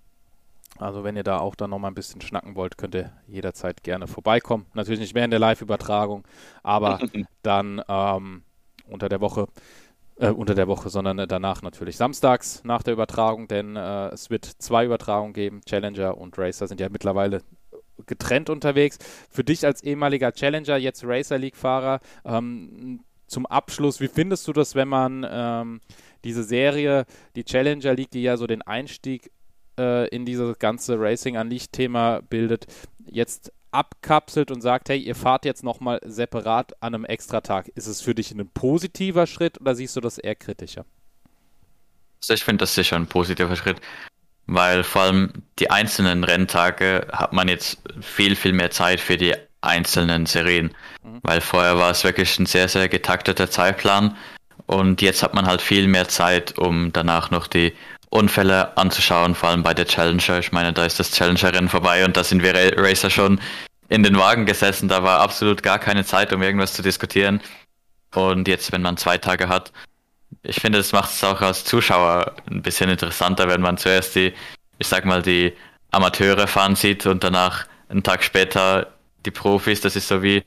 [0.79, 4.07] Also wenn ihr da auch dann nochmal ein bisschen schnacken wollt, könnt ihr jederzeit gerne
[4.07, 4.65] vorbeikommen.
[4.73, 6.23] Natürlich nicht mehr in der Live-Übertragung,
[6.63, 6.99] aber
[7.43, 8.43] dann ähm,
[8.87, 9.47] unter der Woche
[10.17, 14.29] äh, unter der Woche, sondern äh, danach natürlich samstags nach der Übertragung, denn äh, es
[14.29, 15.61] wird zwei Übertragungen geben.
[15.65, 17.41] Challenger und Racer sind ja mittlerweile
[18.05, 18.97] getrennt unterwegs.
[19.29, 24.75] Für dich als ehemaliger Challenger, jetzt Racer League-Fahrer, ähm, zum Abschluss, wie findest du das,
[24.75, 25.81] wenn man ähm,
[26.23, 27.05] diese Serie,
[27.35, 29.31] die Challenger League, die ja so den Einstieg
[29.79, 32.67] äh, in dieses ganze Racing an Licht-Thema bildet,
[33.05, 37.69] jetzt abkapselt und sagt, hey, ihr fahrt jetzt nochmal separat an einem Extratag.
[37.75, 40.85] Ist es für dich ein positiver Schritt oder siehst du das eher kritischer?
[42.21, 43.81] Also ich finde das sicher ein positiver Schritt,
[44.45, 49.33] weil vor allem die einzelnen Renntage hat man jetzt viel, viel mehr Zeit für die
[49.61, 51.19] einzelnen Serien, mhm.
[51.23, 54.15] weil vorher war es wirklich ein sehr, sehr getakteter Zeitplan
[54.65, 57.73] und jetzt hat man halt viel mehr Zeit, um danach noch die
[58.13, 60.39] Unfälle anzuschauen, vor allem bei der Challenger.
[60.39, 63.41] Ich meine, da ist das Challenger-Rennen vorbei und da sind wir Racer schon
[63.89, 64.87] in den Wagen gesessen.
[64.87, 67.41] Da war absolut gar keine Zeit, um irgendwas zu diskutieren.
[68.13, 69.71] Und jetzt, wenn man zwei Tage hat,
[70.43, 74.33] ich finde, das macht es auch als Zuschauer ein bisschen interessanter, wenn man zuerst die,
[74.77, 75.53] ich sag mal, die
[75.91, 78.93] Amateure fahren sieht und danach einen Tag später
[79.25, 79.81] die Profis.
[79.81, 80.43] Das ist so wie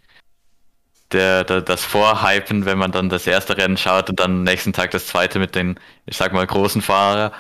[1.12, 4.72] der, der, das Vorhypen, wenn man dann das erste Rennen schaut und dann am nächsten
[4.72, 7.32] Tag das zweite mit den, ich sag mal, großen Fahrern.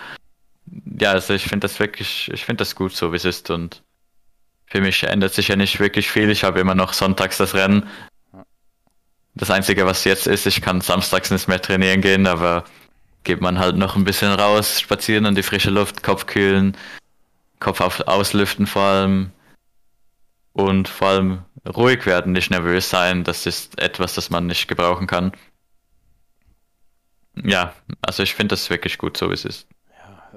[0.98, 3.82] Ja, also ich finde das wirklich, ich finde das gut so, wie es ist und
[4.66, 6.30] für mich ändert sich ja nicht wirklich viel.
[6.30, 7.88] Ich habe immer noch sonntags das Rennen.
[9.34, 12.64] Das Einzige, was jetzt ist, ich kann samstags nicht mehr trainieren gehen, aber
[13.22, 16.76] geht man halt noch ein bisschen raus, spazieren an die frische Luft, Kopf kühlen,
[17.60, 19.30] Kopf auf, auslüften vor allem
[20.52, 23.24] und vor allem ruhig werden, nicht nervös sein.
[23.24, 25.32] Das ist etwas, das man nicht gebrauchen kann.
[27.44, 29.66] Ja, also ich finde das wirklich gut, so wie es ist.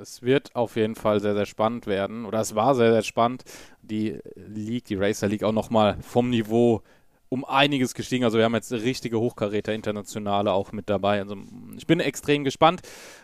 [0.01, 2.25] Es wird auf jeden Fall sehr, sehr spannend werden.
[2.25, 3.43] Oder es war sehr, sehr spannend.
[3.81, 6.81] Die League, die Racer League auch nochmal vom Niveau
[7.29, 8.23] um einiges gestiegen.
[8.23, 11.19] Also wir haben jetzt richtige Hochkaräter internationale auch mit dabei.
[11.19, 11.37] Also
[11.77, 12.81] ich bin extrem gespannt.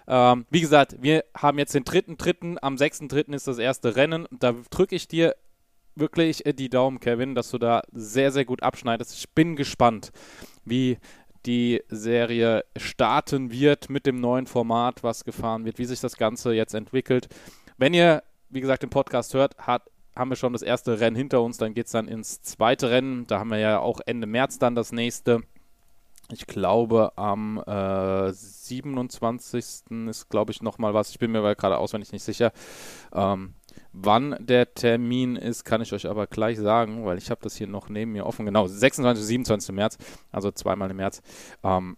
[0.07, 3.95] Ähm, wie gesagt, wir haben jetzt den dritten, dritten, am sechsten dritten ist das erste
[3.95, 4.27] Rennen.
[4.31, 5.35] Da drücke ich dir
[5.95, 9.17] wirklich die Daumen, Kevin, dass du da sehr, sehr gut abschneidest.
[9.17, 10.11] Ich bin gespannt,
[10.65, 10.97] wie
[11.45, 16.53] die Serie starten wird mit dem neuen Format, was gefahren wird, wie sich das Ganze
[16.53, 17.27] jetzt entwickelt.
[17.77, 19.83] Wenn ihr, wie gesagt, den Podcast hört, hat,
[20.15, 23.27] haben wir schon das erste Rennen hinter uns, dann geht es dann ins zweite Rennen.
[23.27, 25.41] Da haben wir ja auch Ende März dann das nächste.
[26.31, 29.63] Ich glaube, am äh, 27.
[30.07, 31.11] ist, glaube ich, nochmal was.
[31.11, 32.51] Ich bin mir gerade auswendig nicht sicher.
[33.13, 33.53] Ähm,
[33.97, 37.67] Wann der Termin ist, kann ich euch aber gleich sagen, weil ich habe das hier
[37.67, 38.45] noch neben mir offen.
[38.45, 39.25] Genau, 26.
[39.25, 39.73] 27.
[39.73, 39.97] März,
[40.33, 41.21] also zweimal im März.
[41.63, 41.95] Ähm,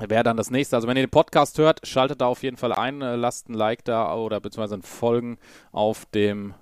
[0.00, 0.76] Wäre dann das nächste.
[0.76, 3.54] Also wenn ihr den Podcast hört, schaltet da auf jeden Fall ein, äh, lasst ein
[3.54, 5.38] Like da oder beziehungsweise ein Folgen
[5.72, 6.54] auf dem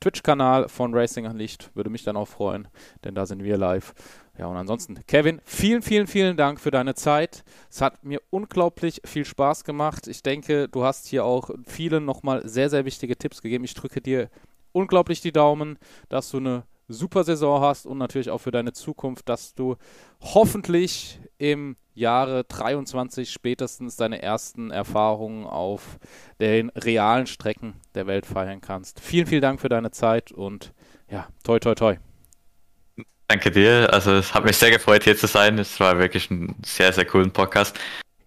[0.00, 1.70] Twitch-Kanal von Racing an Licht.
[1.74, 2.68] Würde mich dann auch freuen,
[3.02, 3.94] denn da sind wir live.
[4.36, 7.44] Ja, und ansonsten, Kevin, vielen, vielen, vielen Dank für deine Zeit.
[7.70, 10.08] Es hat mir unglaublich viel Spaß gemacht.
[10.08, 13.64] Ich denke, du hast hier auch vielen nochmal sehr, sehr wichtige Tipps gegeben.
[13.64, 14.28] Ich drücke dir
[14.72, 15.78] unglaublich die Daumen,
[16.08, 19.76] dass du eine super Saison hast und natürlich auch für deine Zukunft, dass du
[20.20, 25.98] hoffentlich im Jahre 23 spätestens deine ersten Erfahrungen auf
[26.40, 29.00] den realen Strecken der Welt feiern kannst.
[29.00, 30.72] Vielen, vielen Dank für deine Zeit und
[31.08, 31.96] ja, toi, toi, toi.
[33.28, 33.92] Danke dir.
[33.92, 35.58] Also es hat mich sehr gefreut, hier zu sein.
[35.58, 37.78] Es war wirklich ein sehr, sehr cooler Podcast.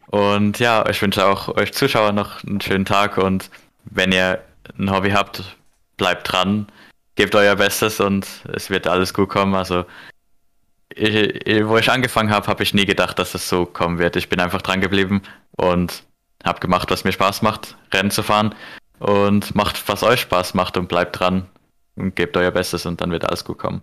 [0.07, 3.49] Und ja, ich wünsche auch euch Zuschauer noch einen schönen Tag und
[3.85, 4.41] wenn ihr
[4.77, 5.57] ein Hobby habt,
[5.97, 6.67] bleibt dran,
[7.15, 9.53] gebt euer Bestes und es wird alles gut kommen.
[9.53, 9.85] Also
[10.95, 14.15] ich, wo ich angefangen habe, habe ich nie gedacht, dass es so kommen wird.
[14.15, 15.21] Ich bin einfach dran geblieben
[15.51, 16.03] und
[16.43, 18.55] habe gemacht, was mir Spaß macht, Rennen zu fahren
[18.99, 21.47] und macht, was euch Spaß macht und bleibt dran
[21.95, 23.81] und gebt euer Bestes und dann wird alles gut kommen.